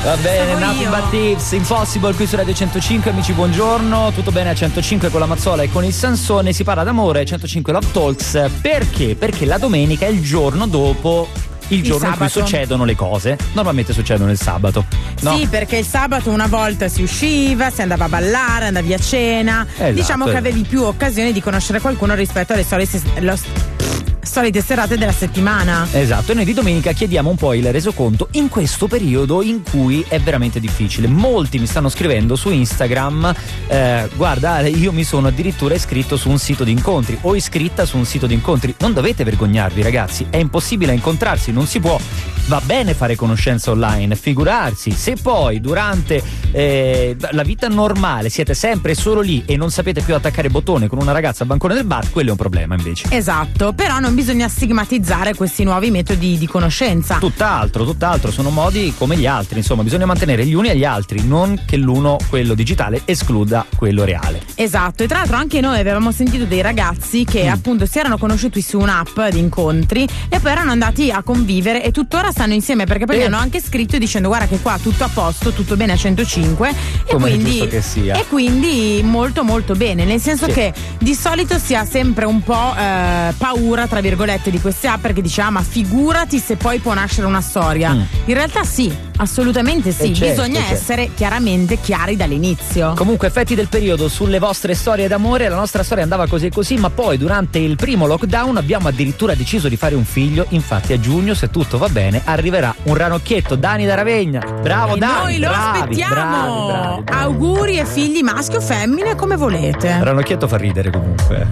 Va 0.02 0.16
bene, 0.16 0.54
Nothing. 0.58 0.90
But 0.90 1.10
Tips, 1.10 1.52
Impossible 1.52 2.14
qui 2.14 2.26
su 2.26 2.36
Radio 2.36 2.52
105, 2.52 3.10
amici 3.10 3.32
buongiorno, 3.32 4.12
tutto 4.12 4.30
bene 4.30 4.50
a 4.50 4.54
105 4.54 5.08
con 5.08 5.20
la 5.20 5.26
Mazzola 5.26 5.62
e 5.62 5.70
con 5.70 5.82
il 5.82 5.94
Sansone, 5.94 6.52
si 6.52 6.62
parla 6.62 6.82
d'amore, 6.82 7.24
105 7.24 7.72
Love 7.72 7.86
Talks, 7.90 8.50
perché? 8.60 9.14
Perché 9.14 9.46
la 9.46 9.56
domenica 9.56 10.04
è 10.04 10.10
il 10.10 10.20
giorno 10.20 10.66
dopo 10.66 11.26
il 11.68 11.78
Il 11.78 11.82
giorno 11.84 12.08
in 12.08 12.16
cui 12.16 12.28
succedono 12.28 12.84
le 12.84 12.94
cose, 12.94 13.38
normalmente 13.52 13.94
succedono 13.94 14.30
il 14.30 14.38
sabato, 14.38 14.84
no? 15.20 15.36
Sì, 15.36 15.46
perché 15.46 15.78
il 15.78 15.86
sabato 15.86 16.30
una 16.30 16.48
volta 16.48 16.88
si 16.88 17.02
usciva, 17.02 17.70
si 17.70 17.80
andava 17.80 18.04
a 18.04 18.08
ballare, 18.08 18.66
andavi 18.66 18.92
a 18.92 18.98
cena. 18.98 19.66
Esatto, 19.72 19.92
diciamo 19.92 20.24
che 20.24 20.32
esatto. 20.32 20.46
avevi 20.46 20.62
più 20.68 20.82
occasioni 20.82 21.32
di 21.32 21.40
conoscere 21.40 21.80
qualcuno 21.80 22.14
rispetto 22.14 22.52
alle 22.52 22.64
solite, 22.64 23.00
solite 24.26 24.62
serate 24.62 24.96
della 24.96 25.12
settimana. 25.12 25.86
Esatto, 25.92 26.32
e 26.32 26.34
noi 26.34 26.44
di 26.44 26.54
domenica 26.54 26.92
chiediamo 26.92 27.30
un 27.30 27.36
po' 27.36 27.54
il 27.54 27.70
resoconto 27.72 28.28
in 28.32 28.48
questo 28.48 28.86
periodo 28.86 29.42
in 29.42 29.62
cui 29.62 30.04
è 30.08 30.20
veramente 30.20 30.60
difficile. 30.60 31.06
Molti 31.06 31.58
mi 31.58 31.66
stanno 31.66 31.88
scrivendo 31.88 32.36
su 32.36 32.50
Instagram, 32.50 33.34
eh, 33.66 34.08
guarda, 34.14 34.60
io 34.60 34.92
mi 34.92 35.04
sono 35.04 35.28
addirittura 35.28 35.74
iscritto 35.74 36.16
su 36.16 36.28
un 36.30 36.38
sito 36.38 36.64
di 36.64 36.72
incontri 36.72 37.18
o 37.22 37.34
iscritta 37.34 37.84
su 37.84 37.96
un 37.96 38.04
sito 38.04 38.26
di 38.26 38.34
incontri. 38.34 38.74
Non 38.78 38.92
dovete 38.92 39.24
vergognarvi 39.24 39.82
ragazzi, 39.82 40.26
è 40.30 40.36
impossibile 40.36 40.92
incontrarsi, 40.92 41.52
non 41.52 41.66
si 41.66 41.80
può. 41.80 41.98
Va 42.46 42.60
bene 42.62 42.92
fare 42.92 43.16
conoscenza 43.16 43.70
online, 43.70 44.16
figurarsi. 44.16 44.90
Se 44.90 45.16
poi 45.20 45.60
durante 45.60 46.22
eh, 46.50 47.16
la 47.30 47.42
vita 47.42 47.68
normale 47.68 48.28
siete 48.28 48.52
sempre 48.52 48.94
solo 48.94 49.20
lì 49.20 49.42
e 49.46 49.56
non 49.56 49.70
sapete 49.70 50.02
più 50.02 50.14
attaccare 50.14 50.50
bottone 50.50 50.86
con 50.86 51.00
una 51.00 51.12
ragazza 51.12 51.42
al 51.42 51.48
bancone 51.48 51.74
del 51.74 51.84
bar, 51.84 52.10
quello 52.10 52.28
è 52.28 52.32
un 52.32 52.36
problema 52.36 52.74
invece. 52.74 53.06
Esatto, 53.10 53.72
però 53.72 53.98
non 53.98 54.13
bisogna 54.14 54.48
stigmatizzare 54.48 55.34
questi 55.34 55.64
nuovi 55.64 55.90
metodi 55.90 56.38
di 56.38 56.46
conoscenza. 56.46 57.16
Tutt'altro, 57.18 57.84
tutt'altro, 57.84 58.30
sono 58.30 58.50
modi 58.50 58.94
come 58.96 59.16
gli 59.16 59.26
altri, 59.26 59.58
insomma, 59.58 59.82
bisogna 59.82 60.06
mantenere 60.06 60.44
gli 60.46 60.54
uni 60.54 60.68
e 60.70 60.76
gli 60.76 60.84
altri, 60.84 61.26
non 61.26 61.60
che 61.66 61.76
l'uno, 61.76 62.16
quello 62.28 62.54
digitale, 62.54 63.02
escluda 63.04 63.66
quello 63.76 64.04
reale. 64.04 64.40
Esatto, 64.54 65.02
e 65.02 65.06
tra 65.06 65.18
l'altro 65.18 65.36
anche 65.36 65.60
noi 65.60 65.78
avevamo 65.78 66.12
sentito 66.12 66.44
dei 66.44 66.60
ragazzi 66.62 67.24
che 67.24 67.44
Mm. 67.44 67.52
appunto 67.52 67.86
si 67.86 67.98
erano 67.98 68.16
conosciuti 68.18 68.60
su 68.62 68.78
un'app 68.78 69.20
di 69.30 69.38
incontri 69.38 70.06
e 70.28 70.40
poi 70.40 70.50
erano 70.52 70.70
andati 70.70 71.10
a 71.10 71.22
convivere 71.22 71.82
e 71.84 71.90
tuttora 71.90 72.30
stanno 72.30 72.54
insieme 72.54 72.84
perché 72.86 73.04
poi 73.06 73.16
Eh. 73.16 73.18
mi 73.20 73.24
hanno 73.26 73.36
anche 73.38 73.60
scritto 73.60 73.98
dicendo 73.98 74.28
guarda 74.28 74.46
che 74.46 74.60
qua 74.60 74.78
tutto 74.80 75.04
a 75.04 75.10
posto, 75.12 75.52
tutto 75.52 75.76
bene 75.76 75.92
a 75.92 75.96
105 75.96 76.68
e 77.06 77.14
quindi, 77.16 77.58
e 78.18 78.24
quindi 78.28 79.00
molto 79.04 79.44
molto 79.44 79.74
bene, 79.74 80.04
nel 80.04 80.20
senso 80.20 80.46
Sì. 80.46 80.52
che 80.52 80.72
di 80.98 81.14
solito 81.14 81.58
si 81.58 81.74
ha 81.74 81.84
sempre 81.84 82.24
un 82.24 82.42
po' 82.42 82.74
eh, 82.76 83.32
paura 83.36 83.86
tra 83.86 84.00
virgolette 84.08 84.50
di 84.50 84.60
queste 84.60 84.86
app 84.86 85.00
perché 85.00 85.22
dice 85.22 85.40
ah 85.40 85.48
ma 85.50 85.62
figurati 85.62 86.38
se 86.38 86.56
poi 86.56 86.78
può 86.78 86.92
nascere 86.92 87.26
una 87.26 87.40
storia. 87.40 87.92
Mm. 87.94 88.02
In 88.26 88.34
realtà 88.34 88.62
sì, 88.64 88.94
assolutamente 89.16 89.92
sì, 89.92 90.10
Eh, 90.10 90.14
certo, 90.14 90.42
bisogna 90.42 90.60
certo. 90.60 90.74
essere 90.74 91.10
chiaramente 91.14 91.80
chiari 91.80 92.14
dall'inizio. 92.16 92.92
Comunque, 92.94 93.28
effetti 93.28 93.54
del 93.54 93.68
periodo 93.68 94.08
sulle 94.08 94.38
vostre 94.38 94.74
storie 94.74 95.08
d'amore, 95.08 95.48
la 95.48 95.56
nostra 95.56 95.82
storia 95.82 96.02
andava 96.02 96.26
così 96.26 96.46
e 96.46 96.50
così, 96.50 96.76
ma 96.76 96.90
poi 96.90 97.16
durante 97.16 97.58
il 97.58 97.76
primo 97.76 98.06
lockdown 98.06 98.56
abbiamo 98.58 98.88
addirittura 98.88 99.34
deciso 99.34 99.68
di 99.68 99.76
fare 99.76 99.94
un 99.94 100.04
figlio. 100.04 100.44
Infatti, 100.50 100.92
a 100.92 101.00
giugno, 101.00 101.32
se 101.34 101.50
tutto 101.50 101.78
va 101.78 101.88
bene, 101.88 102.20
arriverà 102.24 102.74
un 102.84 102.94
ranocchietto. 102.94 103.54
Dani 103.56 103.86
da 103.86 103.94
Ravegna. 103.94 104.40
Bravo, 104.60 104.96
E 104.96 104.98
Dani. 104.98 105.12
noi 105.22 105.38
lo 105.38 105.48
bravi, 105.48 105.78
aspettiamo. 105.78 106.14
bravi, 106.14 106.66
bravi, 106.72 107.02
bravi. 107.02 107.22
Auguri 107.24 107.78
e 107.78 107.86
figli 107.86 108.20
maschi 108.22 108.56
o 108.56 108.60
femmine 108.60 109.14
come 109.14 109.36
volete. 109.36 109.98
Ranocchietto 110.02 110.46
fa 110.46 110.56
ridere 110.58 110.90
comunque. 110.90 111.46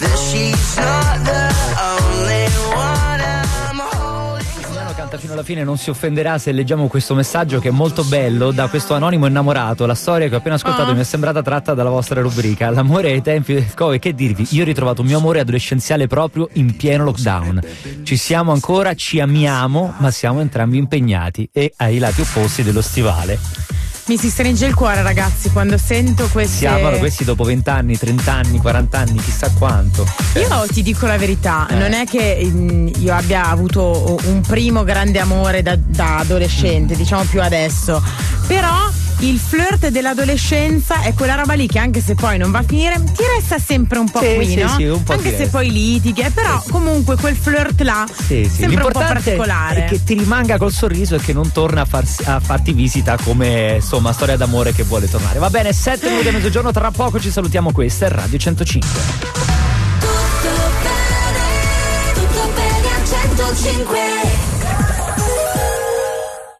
Knows 0.00 0.08
that 0.08 0.16
she's 0.16 0.76
not 0.76 1.22
the 1.24 1.48
only 1.80 2.46
one 2.74 3.20
I'm 3.20 3.78
holding. 3.78 4.64
Emiliano 4.64 4.92
canta 4.94 5.18
fino 5.18 5.32
alla 5.34 5.42
fine, 5.42 5.62
non 5.64 5.76
si 5.76 5.90
offenderà 5.90 6.38
se 6.38 6.52
leggiamo 6.52 6.86
questo 6.88 7.14
messaggio 7.14 7.60
che 7.60 7.68
è 7.68 7.70
molto 7.72 8.04
bello 8.04 8.50
da 8.50 8.68
questo 8.68 8.94
anonimo 8.94 9.26
innamorato. 9.26 9.86
La 9.86 9.94
storia 9.94 10.28
che 10.28 10.34
ho 10.34 10.38
appena 10.38 10.54
ascoltato 10.56 10.90
Ah. 10.90 10.94
mi 10.94 11.00
è 11.00 11.04
sembrata 11.04 11.42
tratta 11.42 11.74
dalla 11.74 11.90
vostra 11.90 12.20
rubrica. 12.20 12.70
L'amore 12.70 13.10
ai 13.10 13.22
tempi 13.22 13.54
del 13.54 13.74
Covid. 13.74 14.00
Che 14.00 14.14
dirvi? 14.14 14.46
Io 14.50 14.62
ho 14.62 14.66
ritrovato 14.66 15.02
il 15.02 15.08
mio 15.08 15.18
amore 15.18 15.40
adolescenziale 15.40 16.06
proprio 16.06 16.48
in 16.54 16.74
pieno 16.76 17.04
lockdown. 17.04 17.60
Ci 18.02 18.16
siamo 18.16 18.52
ancora, 18.52 18.94
ci 18.94 19.20
amiamo, 19.20 19.94
ma 19.98 20.10
siamo 20.10 20.40
entrambi 20.40 20.78
impegnati 20.78 21.48
e 21.52 21.72
ai 21.76 21.98
lati 21.98 22.20
opposti 22.22 22.62
dello 22.62 22.82
stivale. 22.82 23.38
Mi 24.06 24.16
si 24.18 24.28
stringe 24.28 24.66
il 24.66 24.74
cuore, 24.74 25.02
ragazzi, 25.02 25.50
quando 25.50 25.78
sento 25.78 26.28
queste. 26.32 26.56
Si 26.56 26.66
amano 26.66 26.96
questi 26.98 27.24
dopo 27.24 27.44
20 27.44 27.68
anni, 27.70 27.96
30 27.96 28.32
anni, 28.32 28.58
40 28.58 28.98
anni, 28.98 29.18
chissà 29.20 29.50
quanto. 29.56 30.04
Io 30.34 30.66
ti 30.66 30.82
dico 30.82 31.06
la 31.06 31.16
verità, 31.16 31.68
Eh. 31.70 31.76
non 31.76 31.92
è 31.92 32.04
che 32.06 32.40
mm, 32.44 32.88
io 32.98 33.14
abbia 33.14 33.46
avuto 33.48 34.18
un 34.24 34.40
primo 34.40 34.82
grande 34.82 35.20
amore 35.20 35.62
da, 35.62 35.76
da 35.76 36.18
adolescente, 36.18 36.96
diciamo 36.96 37.22
più 37.24 37.40
adesso. 37.40 38.02
Però 38.48 38.90
il 39.20 39.38
flirt 39.38 39.88
dell'adolescenza 39.88 41.02
è 41.02 41.12
quella 41.14 41.34
roba 41.34 41.52
lì 41.52 41.66
che 41.66 41.78
anche 41.78 42.00
se 42.00 42.14
poi 42.14 42.38
non 42.38 42.50
va 42.50 42.60
a 42.60 42.62
finire, 42.66 42.94
ti 43.02 43.22
resta 43.36 43.58
sempre 43.58 43.98
un 43.98 44.08
po' 44.10 44.20
Sì, 44.20 44.34
qui, 44.34 44.46
sì, 44.48 44.54
no? 44.56 44.68
sì, 44.76 44.84
un 44.84 45.02
po' 45.02 45.12
anche 45.12 45.30
se 45.30 45.36
resta. 45.38 45.58
poi 45.58 45.70
litighi, 45.70 46.20
eh, 46.22 46.30
però 46.30 46.62
comunque 46.70 47.16
quel 47.16 47.36
flirt 47.36 47.80
là 47.82 48.06
Sì, 48.10 48.44
sì. 48.44 48.48
sempre 48.48 48.64
un 48.66 48.92
po' 48.92 48.98
L'importante 48.98 49.12
particolare. 49.34 49.84
è 49.84 49.88
che 49.88 50.02
ti 50.04 50.14
rimanga 50.14 50.56
col 50.56 50.72
sorriso 50.72 51.16
e 51.16 51.20
che 51.20 51.32
non 51.34 51.52
torna 51.52 51.82
a, 51.82 51.84
farsi- 51.84 52.24
a 52.24 52.40
farti 52.40 52.72
visita 52.72 53.16
come 53.22 53.74
insomma 53.76 54.12
storia 54.12 54.36
d'amore 54.36 54.72
che 54.72 54.84
vuole 54.84 55.08
tornare. 55.08 55.38
Va 55.38 55.50
bene, 55.50 55.72
7 55.72 56.08
minuti 56.08 56.28
a 56.28 56.32
mezzogiorno, 56.32 56.72
tra 56.72 56.90
poco 56.90 57.20
ci 57.20 57.30
salutiamo. 57.30 57.72
Questa 57.72 58.06
è 58.06 58.08
Radio 58.08 58.38
105. 58.38 58.88
Tutto 60.00 60.48
bene, 60.82 62.12
tutto 62.14 62.50
bene 62.54 62.88
a 62.88 63.26
105 63.36 64.29